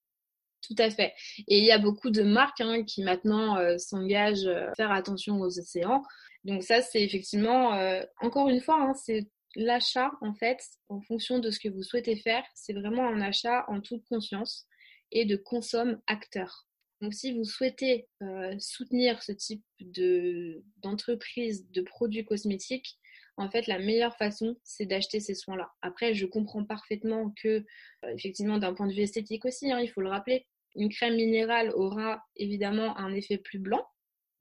[0.66, 1.14] Tout à fait.
[1.46, 5.40] Et il y a beaucoup de marques hein, qui maintenant euh, s'engagent à faire attention
[5.40, 6.02] aux océans.
[6.44, 10.58] Donc ça, c'est effectivement, euh, encore une fois, hein, c'est l'achat en fait,
[10.88, 12.44] en fonction de ce que vous souhaitez faire.
[12.54, 14.66] C'est vraiment un achat en toute conscience
[15.12, 16.66] et de consomme acteur.
[17.00, 22.98] Donc si vous souhaitez euh, soutenir ce type de d'entreprise de produits cosmétiques,
[23.36, 25.70] en fait, la meilleure façon, c'est d'acheter ces soins-là.
[25.82, 27.66] Après, je comprends parfaitement que,
[28.14, 30.46] effectivement, d'un point de vue esthétique aussi, hein, il faut le rappeler,
[30.77, 33.87] une crème minérale aura évidemment un effet plus blanc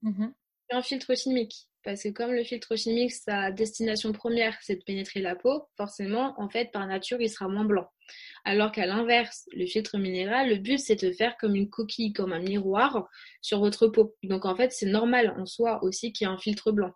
[0.01, 0.27] mmh
[0.69, 1.67] qu'un filtre chimique.
[1.83, 6.33] Parce que comme le filtre chimique, sa destination première, c'est de pénétrer la peau, forcément,
[6.41, 7.87] en fait, par nature, il sera moins blanc.
[8.43, 12.33] Alors qu'à l'inverse, le filtre minéral, le but, c'est de faire comme une coquille, comme
[12.33, 13.07] un miroir
[13.41, 14.15] sur votre peau.
[14.23, 16.91] Donc, en fait, c'est normal en soi aussi qu'il y ait un filtre blanc.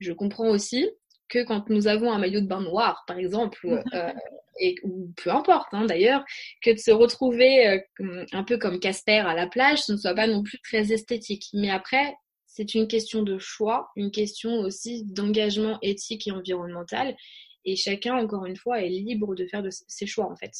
[0.00, 0.90] Je comprends aussi
[1.28, 3.64] que quand nous avons un maillot de bain noir, par exemple,
[3.94, 4.12] euh,
[4.58, 6.24] et, ou peu importe hein, d'ailleurs,
[6.62, 10.14] que de se retrouver euh, un peu comme Casper à la plage, ce ne soit
[10.14, 11.46] pas non plus très esthétique.
[11.52, 12.14] Mais après,
[12.46, 17.16] c'est une question de choix, une question aussi d'engagement éthique et environnemental.
[17.64, 20.52] Et chacun, encore une fois, est libre de faire ses choix, en fait.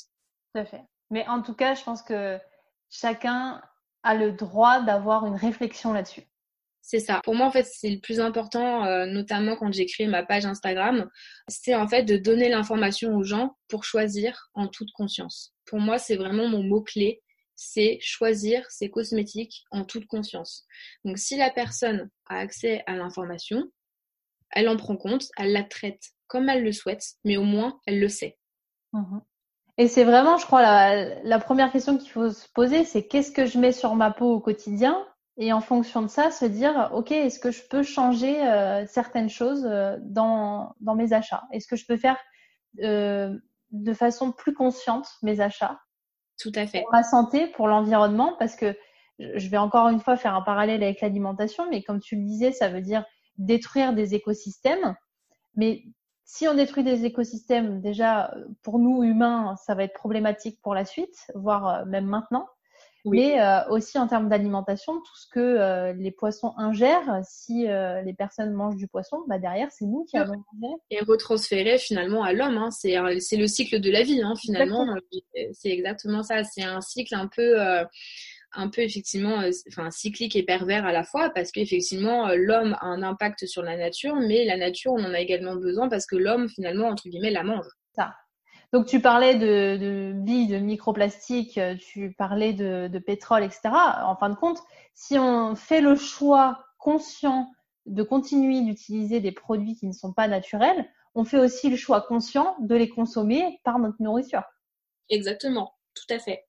[0.53, 0.82] Tout à fait.
[1.11, 2.38] Mais en tout cas, je pense que
[2.90, 3.62] chacun
[4.03, 6.22] a le droit d'avoir une réflexion là-dessus.
[6.87, 7.22] C'est ça.
[7.24, 11.09] Pour moi, en fait, c'est le plus important, euh, notamment quand créé ma page Instagram,
[11.49, 15.55] c'est en fait de donner l'information aux gens pour choisir en toute conscience.
[15.64, 17.22] Pour moi, c'est vraiment mon mot-clé,
[17.57, 20.66] c'est choisir ses cosmétiques en toute conscience.
[21.07, 23.64] Donc, si la personne a accès à l'information,
[24.51, 27.99] elle en prend compte, elle la traite comme elle le souhaite, mais au moins, elle
[27.99, 28.37] le sait.
[28.93, 29.20] Mmh
[29.78, 33.47] Et c'est vraiment, je crois, la première question qu'il faut se poser, c'est qu'est-ce que
[33.47, 35.03] je mets sur ma peau au quotidien
[35.37, 39.28] et en fonction de ça, se dire, OK, est-ce que je peux changer euh, certaines
[39.28, 41.43] choses euh, dans, dans mes achats?
[41.53, 42.18] Est-ce que je peux faire
[42.82, 43.37] euh,
[43.72, 45.80] de façon plus consciente mes achats?
[46.39, 46.82] Tout à fait.
[46.82, 48.76] Pour ma santé, pour l'environnement, parce que
[49.18, 52.53] je vais encore une fois faire un parallèle avec l'alimentation, mais comme tu le disais,
[52.53, 53.05] ça veut dire
[53.37, 54.95] détruire des écosystèmes.
[55.57, 55.82] Mais
[56.24, 60.85] si on détruit des écosystèmes, déjà, pour nous humains, ça va être problématique pour la
[60.85, 62.49] suite, voire même maintenant.
[63.05, 68.00] Mais euh, aussi en termes d'alimentation, tout ce que euh, les poissons ingèrent, si euh,
[68.02, 70.74] les personnes mangent du poisson, bah derrière, c'est nous qui allons manger.
[70.90, 72.57] Et retransférer finalement à l'homme.
[72.57, 72.70] Hein.
[72.70, 74.86] C'est, c'est le cycle de la vie, hein, finalement.
[75.52, 76.44] C'est exactement ça.
[76.44, 77.57] C'est un cycle un peu
[78.57, 83.02] un peu effectivement enfin cyclique et pervers à la fois parce qu'effectivement l'homme a un
[83.02, 86.48] impact sur la nature mais la nature on en a également besoin parce que l'homme
[86.48, 88.14] finalement entre guillemets la mange ça
[88.75, 93.70] donc tu parlais de, de billes, de microplastiques, euh, tu parlais de, de, pétrole, etc.
[94.03, 94.59] En fin de compte,
[94.95, 97.53] si on fait le choix conscient
[97.87, 102.01] de continuer d'utiliser des produits qui ne sont pas naturels, on fait aussi le choix
[102.01, 104.43] conscient de les consommer par notre nourriture.
[105.09, 106.45] Exactement, tout à fait.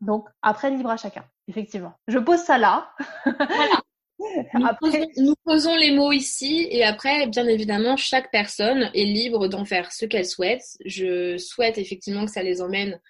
[0.00, 1.92] Donc après, libre à chacun, effectivement.
[2.08, 2.90] Je pose ça là.
[3.26, 3.82] Voilà.
[4.18, 9.92] Nous, posons, les mots ici et après, bien évidemment, chaque personne est libre d'en faire
[9.92, 10.62] ce qu'elle souhaite.
[10.84, 13.00] Je souhaite effectivement que ça les emmène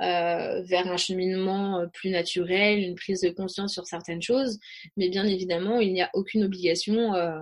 [0.00, 4.60] euh, vers un cheminement euh, plus naturel, une prise de conscience sur certaines choses,
[4.96, 7.40] mais bien évidemment, il n'y a aucune obligation euh,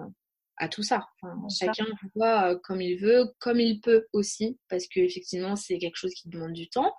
[0.59, 1.07] à tout ça.
[1.51, 5.97] chacun voit euh, comme il veut, comme il peut aussi, parce que effectivement c'est quelque
[5.97, 6.95] chose qui demande du temps,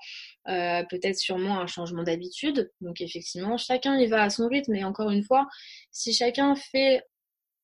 [0.47, 2.71] euh, peut-être sûrement un changement d'habitude.
[2.81, 4.75] Donc effectivement, chacun y va à son rythme.
[4.75, 5.47] Et encore une fois,
[5.91, 7.03] si chacun fait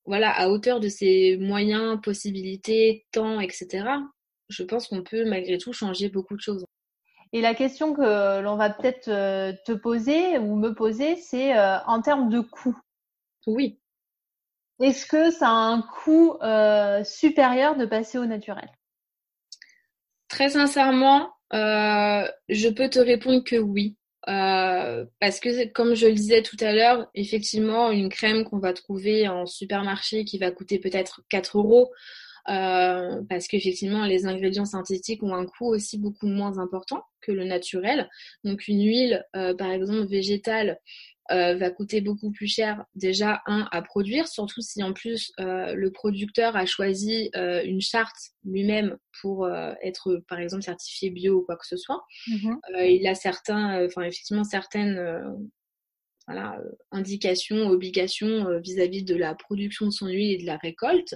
[0.05, 3.85] voilà à hauteur de ses moyens, possibilités, temps, etc.
[4.49, 6.65] Je pense qu'on peut malgré tout changer beaucoup de choses.
[7.31, 12.01] Et la question que l'on va peut-être euh, te poser ou me poser, c'est en
[12.01, 12.77] termes de coût.
[13.47, 13.79] Oui.
[14.79, 18.69] Est-ce que ça a un coût euh, supérieur de passer au naturel?
[20.27, 23.97] Très sincèrement, euh, je peux te répondre que oui.
[24.29, 28.73] Euh, parce que comme je le disais tout à l'heure, effectivement, une crème qu'on va
[28.73, 31.91] trouver en supermarché qui va coûter peut-être 4 euros,
[32.45, 38.09] parce qu'effectivement, les ingrédients synthétiques ont un coût aussi beaucoup moins important que le naturel.
[38.43, 40.79] Donc une huile, par exemple, végétale,
[41.31, 45.73] euh, va coûter beaucoup plus cher déjà un à produire, surtout si en plus euh,
[45.73, 49.47] le producteur a choisi euh, une charte lui-même pour
[49.81, 52.03] être par exemple certifié bio ou quoi que ce soit.
[52.27, 52.55] Mmh
[52.85, 54.99] il a certains, enfin effectivement certaines
[56.27, 56.59] voilà,
[56.91, 61.15] indications, obligations vis-à-vis de la production de son huile et de la récolte.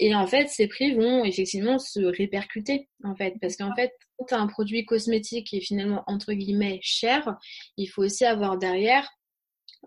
[0.00, 4.24] Et en fait, ces prix vont effectivement se répercuter, en fait, parce qu'en fait, quand
[4.26, 7.36] tu as un produit cosmétique qui est finalement entre guillemets cher,
[7.76, 9.06] il faut aussi avoir derrière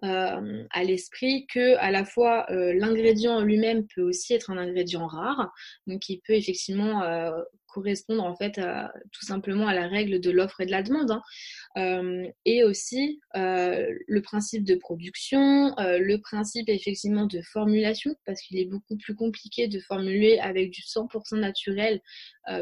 [0.03, 5.07] euh, à l'esprit que à la fois euh, l'ingrédient lui-même peut aussi être un ingrédient
[5.07, 5.53] rare,
[5.88, 7.31] donc qui peut effectivement euh,
[7.67, 8.59] correspondre en fait
[9.11, 11.19] tout simplement à la règle de l'offre et de la demande.
[11.75, 12.23] Hein.
[12.45, 18.95] Et aussi le principe de production, le principe effectivement de formulation, parce qu'il est beaucoup
[18.97, 21.99] plus compliqué de formuler avec du 100% naturel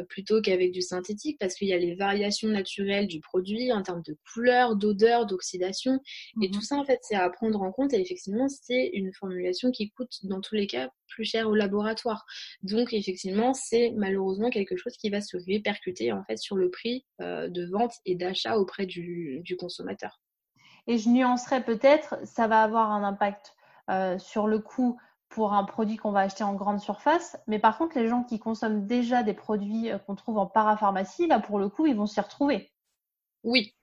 [0.09, 4.03] plutôt qu'avec du synthétique, parce qu'il y a les variations naturelles du produit en termes
[4.05, 5.99] de couleur, d'odeur, d'oxydation,
[6.41, 6.53] et mhm.
[6.53, 7.93] tout ça en fait c'est à prendre en compte.
[7.93, 12.25] Et effectivement, c'est une formulation qui coûte dans tous les cas plus cher au laboratoire.
[12.63, 17.05] Donc effectivement, c'est malheureusement quelque chose qui va se répercuter en fait sur le prix
[17.21, 20.21] euh, de vente et d'achat auprès du, consommateur.
[20.87, 23.53] Et je nuancerais peut-être, ça va avoir un impact
[23.89, 24.97] euh, sur le coût
[25.31, 28.37] pour un produit qu'on va acheter en grande surface, mais par contre, les gens qui
[28.37, 32.05] consomment déjà des produits euh, qu'on trouve en parapharmacie, là pour le coup, ils vont
[32.05, 32.71] s'y retrouver.
[33.43, 33.73] Oui,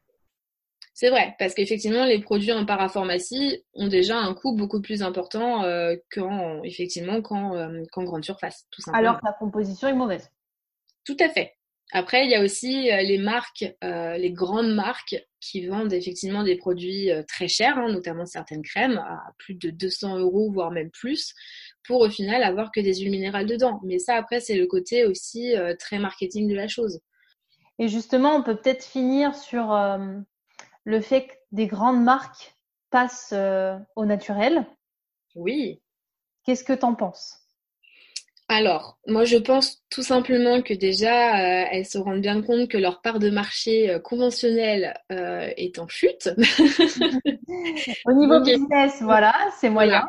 [1.00, 5.62] c'est vrai, parce qu'effectivement, les produits en parapharmacie ont déjà un coût beaucoup plus important
[5.62, 7.22] euh, qu'en effectivement
[7.54, 9.10] euh, qu'en grande surface, tout simplement.
[9.10, 10.28] Alors que la composition est mauvaise.
[11.04, 11.57] Tout à fait.
[11.92, 16.56] Après, il y a aussi euh, les marques, les grandes marques qui vendent effectivement des
[16.56, 21.34] produits très chers, hein, notamment certaines crèmes à plus de 200 euros, voire même plus,
[21.84, 23.80] pour au final avoir que des huiles minérales dedans.
[23.84, 27.00] Mais ça, après, c'est le côté aussi très marketing de la chose.
[27.78, 29.72] Et justement, on peut peut-être finir sur
[30.84, 32.56] le fait que des grandes marques
[32.90, 34.66] passent euh, au naturel.
[35.34, 35.82] Oui.
[36.44, 37.37] Qu'est-ce que tu en penses?
[38.48, 42.78] Alors, moi je pense tout simplement que déjà, euh, elles se rendent bien compte que
[42.78, 46.30] leur part de marché euh, conventionnel est en chute.
[48.06, 50.08] Au niveau business, voilà, c'est moyen.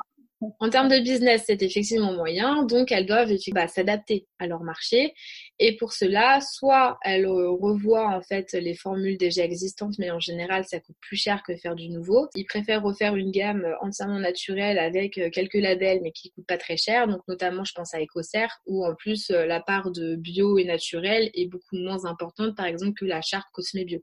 [0.60, 5.14] En termes de business, c'est effectivement moyen, donc elles doivent bah, s'adapter à leur marché.
[5.60, 10.64] Et pour cela, soit elles revoient en fait les formules déjà existantes, mais en général,
[10.66, 12.30] ça coûte plus cher que faire du nouveau.
[12.36, 16.58] Ils préfèrent refaire une gamme entièrement naturelle avec euh, quelques labels, mais qui coûtent pas
[16.58, 17.08] très cher.
[17.08, 20.64] Donc notamment, je pense à Ecocer, où en plus euh, la part de bio et
[20.64, 24.00] naturel est beaucoup moins importante, par exemple, que la charte Cosme Bio.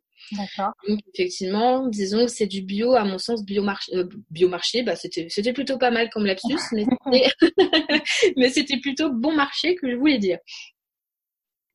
[0.88, 3.94] Donc effectivement, disons que c'est du bio, à mon sens, biomarché.
[3.94, 6.56] Euh, biomarché, bah c'était plutôt pas mal comme lapsus,
[8.36, 10.38] mais c'était plutôt bon marché que je voulais dire.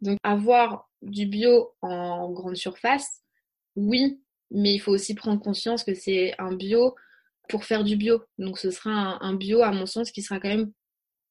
[0.02, 3.22] Donc avoir du bio en grande surface,
[3.76, 4.22] oui,
[4.52, 6.96] mais il faut aussi prendre conscience que c'est un bio
[7.50, 8.24] pour faire du bio.
[8.38, 10.72] Donc ce sera un, bio, à mon sens, qui sera quand même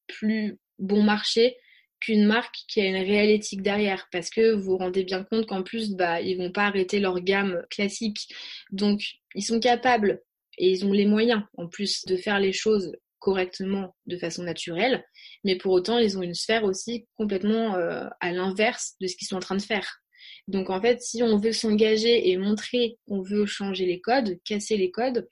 [0.07, 1.57] plus bon marché
[1.99, 5.45] qu'une marque qui a une réelle éthique derrière parce que vous vous rendez bien compte
[5.45, 8.33] qu'en plus bah ils vont pas arrêter leur gamme classique
[8.71, 9.03] donc
[9.35, 10.19] ils sont capables
[10.57, 12.91] et ils ont les moyens en plus de faire les choses
[13.21, 15.05] correctement de façon naturelle
[15.45, 19.27] mais pour autant ils ont une sphère aussi complètement euh, à l'inverse de ce qu'ils
[19.27, 19.87] sont en train de faire
[20.49, 24.75] donc en fait si on veut s'engager et montrer qu'on veut changer les codes casser
[24.75, 25.27] les codes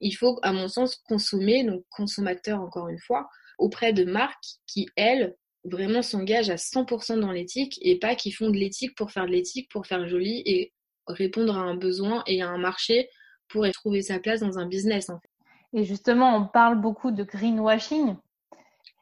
[0.00, 4.88] il faut à mon sens consommer donc consommateur encore une fois auprès de marques qui
[4.96, 9.26] elles vraiment s'engagent à 100% dans l'éthique et pas qui font de l'éthique pour faire
[9.26, 10.72] de l'éthique, pour faire joli et
[11.06, 13.08] répondre à un besoin et à un marché
[13.48, 15.30] pour trouver sa place dans un business en fait.
[15.72, 18.16] Et justement, on parle beaucoup de greenwashing.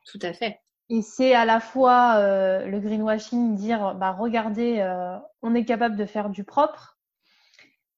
[0.05, 0.61] Tout à fait.
[0.89, 5.97] Et c'est à la fois euh, le greenwashing, dire bah regardez, euh, on est capable
[5.97, 6.97] de faire du propre,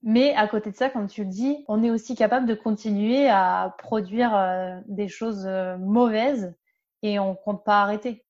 [0.02, 3.28] mais à côté de ça, comme tu le dis, on est aussi capable de continuer
[3.28, 5.46] à produire euh, des choses
[5.78, 6.54] mauvaises
[7.02, 8.24] et on compte pas arrêter.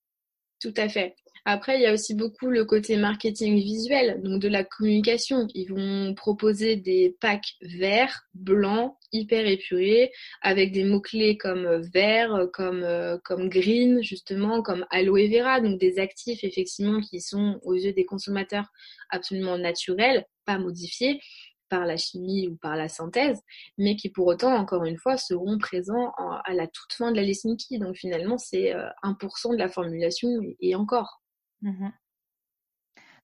[0.61, 1.15] Tout à fait.
[1.45, 5.47] Après, il y a aussi beaucoup le côté marketing visuel, donc de la communication.
[5.55, 10.11] Ils vont proposer des packs verts, blancs, hyper épurés,
[10.43, 15.99] avec des mots-clés comme vert, comme, euh, comme green, justement, comme aloe vera, donc des
[15.99, 18.67] actifs, effectivement, qui sont, aux yeux des consommateurs,
[19.11, 21.21] absolument naturels, pas modifiés
[21.69, 23.41] par la chimie ou par la synthèse,
[23.77, 26.13] mais qui pour autant, encore une fois, seront présents
[26.45, 27.79] à la toute fin de la Lesniki.
[27.79, 30.29] Donc finalement, c'est 1% euh, de la formulation
[30.61, 31.21] et, encore.
[31.63, 31.89] Mmh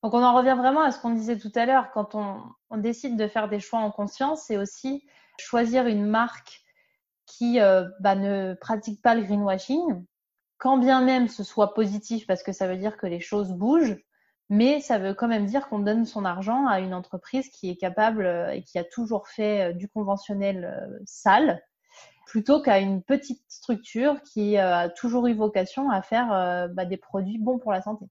[0.02, 3.16] Donc on en revient vraiment à ce qu'on disait tout à l'heure, quand on, décide
[3.16, 5.06] de faire des choix en conscience, c'est aussi
[5.38, 6.62] choisir une marque
[7.26, 10.04] qui euh, bah, ne pratique pas le greenwashing,
[10.58, 13.96] quand bien même ce soit positif parce que ça veut dire que les choses bougent,
[14.50, 17.76] mais ça veut quand même dire qu'on donne son argent à une entreprise qui est
[17.76, 21.62] capable euh, et qui a toujours fait euh, du conventionnel sale,
[22.26, 27.38] plutôt qu'à une petite structure qui a toujours eu vocation à faire bah, des produits
[27.38, 28.06] bons pour la santé.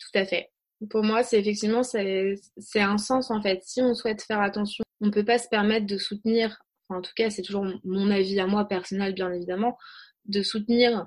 [0.00, 0.50] Tout à fait.
[0.88, 2.40] Pour moi, c'est effectivement, c'est
[2.76, 3.60] un sens en fait.
[3.64, 7.12] Si on souhaite faire attention, on ne peut pas se permettre de soutenir, en tout
[7.14, 9.76] cas, c'est toujours mon avis à moi personnel, bien évidemment,
[10.24, 11.06] de soutenir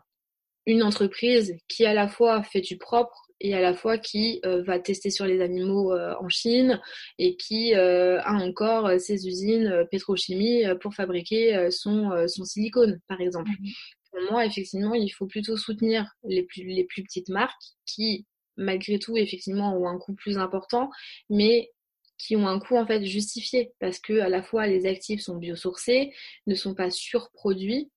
[0.65, 4.63] une entreprise qui à la fois fait du propre et à la fois qui euh,
[4.63, 6.79] va tester sur les animaux euh, en Chine
[7.19, 13.49] et qui euh, a encore ses usines pétrochimie pour fabriquer son, son silicone, par exemple.
[13.59, 13.67] Mmh
[14.13, 18.27] pour moi, effectivement, il faut plutôt soutenir les plus, les plus petites marques qui
[18.58, 20.89] malgré tout, effectivement, ont un coût plus important,
[21.30, 21.72] mais
[22.18, 25.36] qui ont un coût en fait justifié parce que à la fois les actifs sont
[25.36, 26.14] biosourcés,
[26.47, 27.91] ne sont pas surproduits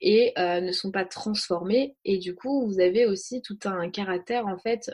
[0.00, 4.46] et euh, ne sont pas transformés et du coup vous avez aussi tout un caractère
[4.46, 4.90] en fait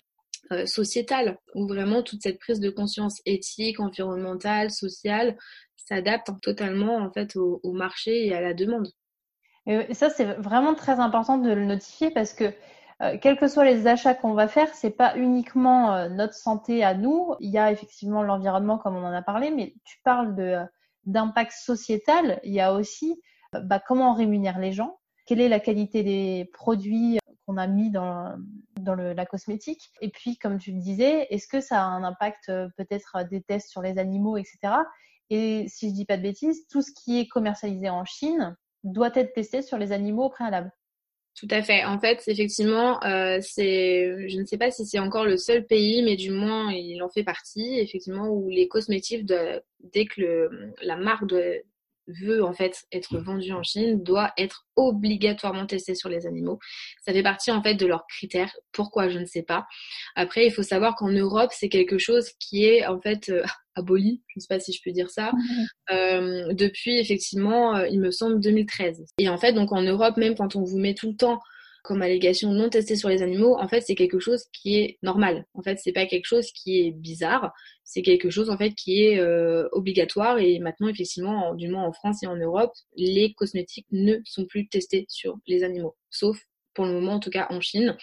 [0.53, 5.37] euh, sociétal où vraiment toute cette prise de conscience éthique, environnementale, sociale
[5.77, 8.89] s'adapte totalement en fait au, au, marché et à la demande.
[9.67, 12.53] Et ça c'est vraiment très important de le notifier parce que
[13.03, 16.83] euh, quels que soient les achats qu'on va faire, c'est pas uniquement euh, notre santé
[16.83, 17.35] à nous.
[17.41, 20.65] Il y a effectivement l'environnement, comme on en a parlé, mais tu parles de euh,
[21.05, 22.41] d'impact sociétal.
[22.43, 23.21] Il y a aussi
[23.53, 27.91] bah, comment on rémunère les gens, quelle est la qualité des produits qu'on a mis
[27.91, 28.37] dans
[28.81, 29.93] dans le, la cosmétique.
[30.01, 33.71] Et puis, comme tu le disais, est-ce que ça a un impact peut-être des tests
[33.71, 34.59] sur les animaux, etc.
[35.31, 39.11] Et si je dis pas de bêtises, tout ce qui est commercialisé en Chine doit
[39.15, 40.73] être testé sur les animaux au préalable.
[41.37, 41.85] Tout à fait.
[41.85, 46.03] En fait, effectivement, euh, c'est, je ne sais pas si c'est encore le seul pays,
[46.03, 50.73] mais du moins il en fait partie, effectivement, où les cosmétiques, de, dès que le,
[50.81, 51.63] la marque de,
[52.09, 56.59] veut en fait être vendu en Chine doit être obligatoirement testé sur les animaux.
[57.05, 58.53] Ça fait partie en fait de leurs critères.
[58.73, 59.67] Pourquoi je ne sais pas.
[60.15, 63.43] Après, il faut savoir qu'en Europe, c'est quelque chose qui est en fait euh,
[63.75, 65.33] aboli, je ne sais pas si je peux dire ça,
[65.91, 69.05] euh, depuis effectivement, euh, il me semble 2013.
[69.19, 71.41] Et en fait, donc en Europe, même quand on vous met tout le temps
[71.87, 75.47] comme allégation non testée sur les animaux, en fait, c'est quelque chose qui est normal.
[75.55, 77.53] En fait, c'est pas quelque chose qui est bizarre.
[77.85, 80.39] C'est quelque chose, en fait, qui est euh, obligatoire.
[80.39, 84.69] Et maintenant, effectivement, du moins en France et en Europe, les cosmétiques ne sont plus
[84.69, 85.95] testés sur les animaux.
[86.11, 86.39] Sauf,
[86.75, 87.97] pour le moment, en tout cas, en Chine.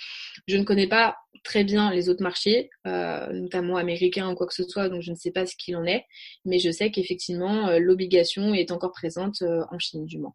[0.47, 4.53] Je ne connais pas très bien les autres marchés, euh, notamment américains ou quoi que
[4.53, 6.05] ce soit, donc je ne sais pas ce qu'il en est.
[6.45, 10.33] Mais je sais qu'effectivement, euh, l'obligation est encore présente en Chine, du moins.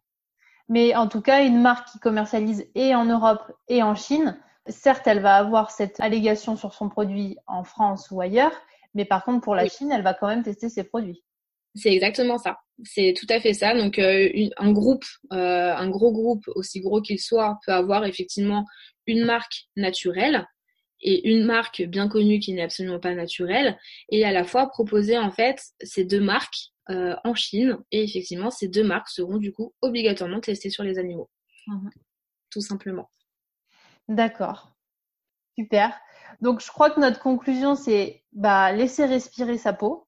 [0.69, 5.07] Mais en tout cas, une marque qui commercialise et en Europe et en Chine, certes,
[5.07, 8.53] elle va avoir cette allégation sur son produit en France ou ailleurs,
[8.93, 11.23] mais par contre, pour la Chine, elle va quand même tester ses produits.
[11.75, 12.59] C'est exactement ça.
[12.83, 13.75] C'est tout à fait ça.
[13.75, 18.65] Donc, euh, un groupe, euh, un gros groupe, aussi gros qu'il soit, peut avoir effectivement
[19.05, 20.47] une marque naturelle
[21.01, 23.77] et une marque bien connue qui n'est absolument pas naturelle,
[24.09, 27.77] et à la fois proposer en fait ces deux marques euh, en Chine.
[27.91, 31.29] Et effectivement, ces deux marques seront du coup obligatoirement testées sur les animaux.
[32.49, 33.11] Tout simplement.
[34.07, 34.71] D'accord.
[35.57, 35.99] Super.
[36.41, 40.07] Donc, je crois que notre conclusion, c'est bah, laisser respirer sa peau.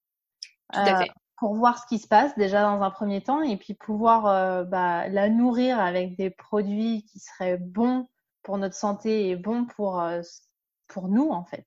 [0.74, 1.06] Tout à euh,
[1.38, 4.64] pour voir ce qui se passe déjà dans un premier temps et puis pouvoir euh,
[4.64, 8.08] bah, la nourrir avec des produits qui seraient bons
[8.44, 10.00] pour notre santé et bons pour,
[10.92, 11.66] pour nous en fait,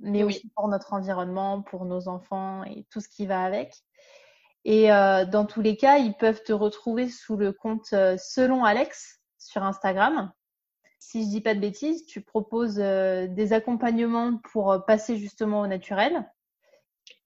[0.00, 3.74] mais aussi pour notre environnement, pour nos enfants et tout ce qui va avec.
[4.64, 8.64] Et euh, dans tous les cas, ils peuvent te retrouver sous le compte euh, Selon
[8.64, 10.30] Alex sur Instagram.
[10.98, 15.66] Si je dis pas de bêtises, tu proposes euh, des accompagnements pour passer justement au
[15.66, 16.26] naturel.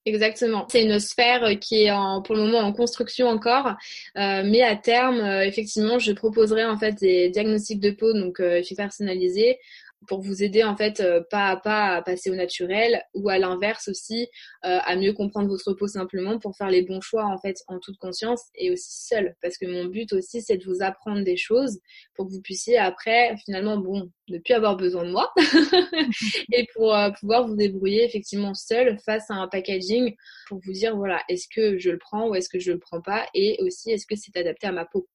[0.06, 0.66] Exactement.
[0.70, 3.74] C'est une sphère qui est en, pour le moment en construction encore,
[4.14, 8.42] mais à terme, effectivement, je proposerai en fait des diagnostics de peau donc
[8.76, 9.58] personnalisés
[10.06, 13.38] pour vous aider en fait euh, pas à pas à passer au naturel ou à
[13.38, 14.28] l'inverse aussi
[14.64, 17.78] euh, à mieux comprendre votre peau simplement pour faire les bons choix en fait en
[17.78, 21.36] toute conscience et aussi seul parce que mon but aussi c'est de vous apprendre des
[21.36, 21.80] choses
[22.14, 25.32] pour que vous puissiez après finalement bon ne plus avoir besoin de moi
[26.52, 30.14] et pour euh, pouvoir vous débrouiller effectivement seul face à un packaging
[30.48, 33.00] pour vous dire voilà est-ce que je le prends ou est-ce que je le prends
[33.00, 35.08] pas et aussi est-ce que c'est adapté à ma peau.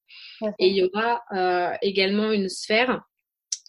[0.60, 1.22] Et il y aura
[1.82, 3.04] également une sphère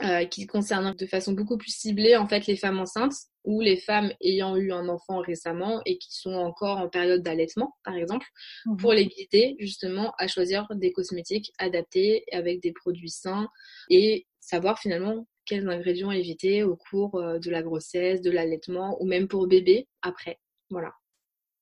[0.03, 3.77] euh, qui concerne de façon beaucoup plus ciblée en fait les femmes enceintes ou les
[3.77, 8.27] femmes ayant eu un enfant récemment et qui sont encore en période d'allaitement par exemple
[8.67, 8.77] mhm.
[8.77, 13.49] pour les guider justement à choisir des cosmétiques adaptés avec des produits sains
[13.89, 19.27] et savoir finalement quels ingrédients éviter au cours de la grossesse, de l'allaitement ou même
[19.27, 20.39] pour bébé après.
[20.71, 20.93] Voilà.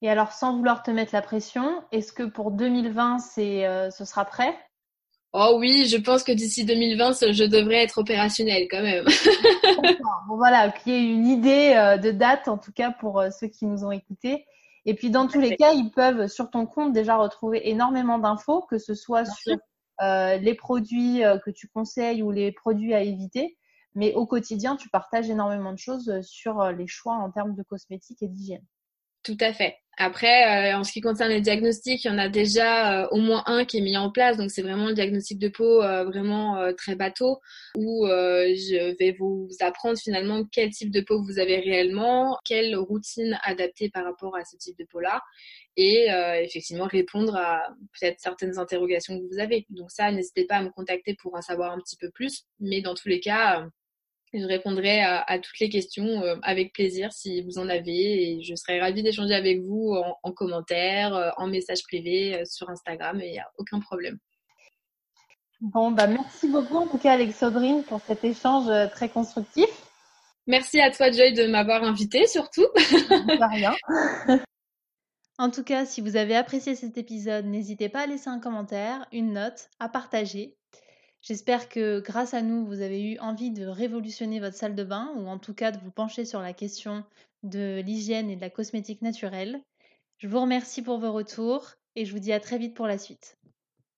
[0.03, 4.27] Et alors, sans vouloir te mettre la pression, est-ce que pour 2020, c'est, ce sera
[4.27, 4.55] prêt?
[5.35, 9.05] Oh oui, je pense que d'ici 2020, je devrais être opérationnelle quand même.
[10.27, 13.29] bon voilà, qu'il y ait une idée euh, de date, en tout cas pour euh,
[13.31, 14.47] ceux qui nous ont écoutés.
[14.87, 18.63] Et puis dans tous les cas, ils peuvent sur ton compte déjà retrouver énormément d'infos,
[18.63, 19.59] que ce soit sur
[20.01, 23.59] euh, les produits que tu conseilles ou les produits à éviter.
[23.95, 28.23] Mais au quotidien, tu partages énormément de choses sur les choix en termes de cosmétiques
[28.23, 28.65] et d'hygiène.
[29.25, 29.77] Tout à fait.
[30.01, 33.17] Après, euh, en ce qui concerne les diagnostics, il y en a déjà euh, au
[33.17, 34.37] moins un qui est mis en place.
[34.37, 37.41] Donc, c'est vraiment le diagnostic de peau euh, vraiment très bateau
[37.77, 43.39] où je vais vous apprendre finalement quel type de peau vous avez réellement, quelle routine
[43.43, 45.21] adaptée par rapport à ce type de peau-là
[45.77, 46.09] et
[46.43, 47.61] effectivement répondre à
[47.99, 49.67] peut-être certaines interrogations que vous avez.
[49.71, 52.45] Donc, ça, n'hésitez pas à me contacter pour en savoir un petit peu plus.
[52.61, 53.67] Mais dans tous les cas,
[54.33, 58.55] je répondrai à, toutes les questions euh, avec plaisir si vous en avez et je
[58.55, 63.27] serai ravie d'échanger avec vous en, commentaire, euh, en message privé euh, sur Instagram et
[63.27, 64.19] il n'y a aucun problème.
[65.61, 69.69] Bon, bah merci beaucoup en tout cas Alexandrine pour cet échange très constructif.
[70.47, 72.67] Merci à toi Joy de m'avoir invité surtout.
[72.77, 73.75] rien.
[75.41, 79.07] En tout cas, si vous avez apprécié cet épisode, n'hésitez pas à laisser un commentaire,
[79.13, 80.57] une note, à partager.
[81.21, 85.13] J'espère que grâce à nous, vous avez eu envie de révolutionner votre salle de bain
[85.17, 87.05] ou en tout cas de vous pencher sur la question
[87.43, 89.63] de l'hygiène et de la cosmétique naturelle.
[90.19, 92.99] Je vous remercie pour vos retours et je vous dis à très vite pour la
[92.99, 93.38] suite.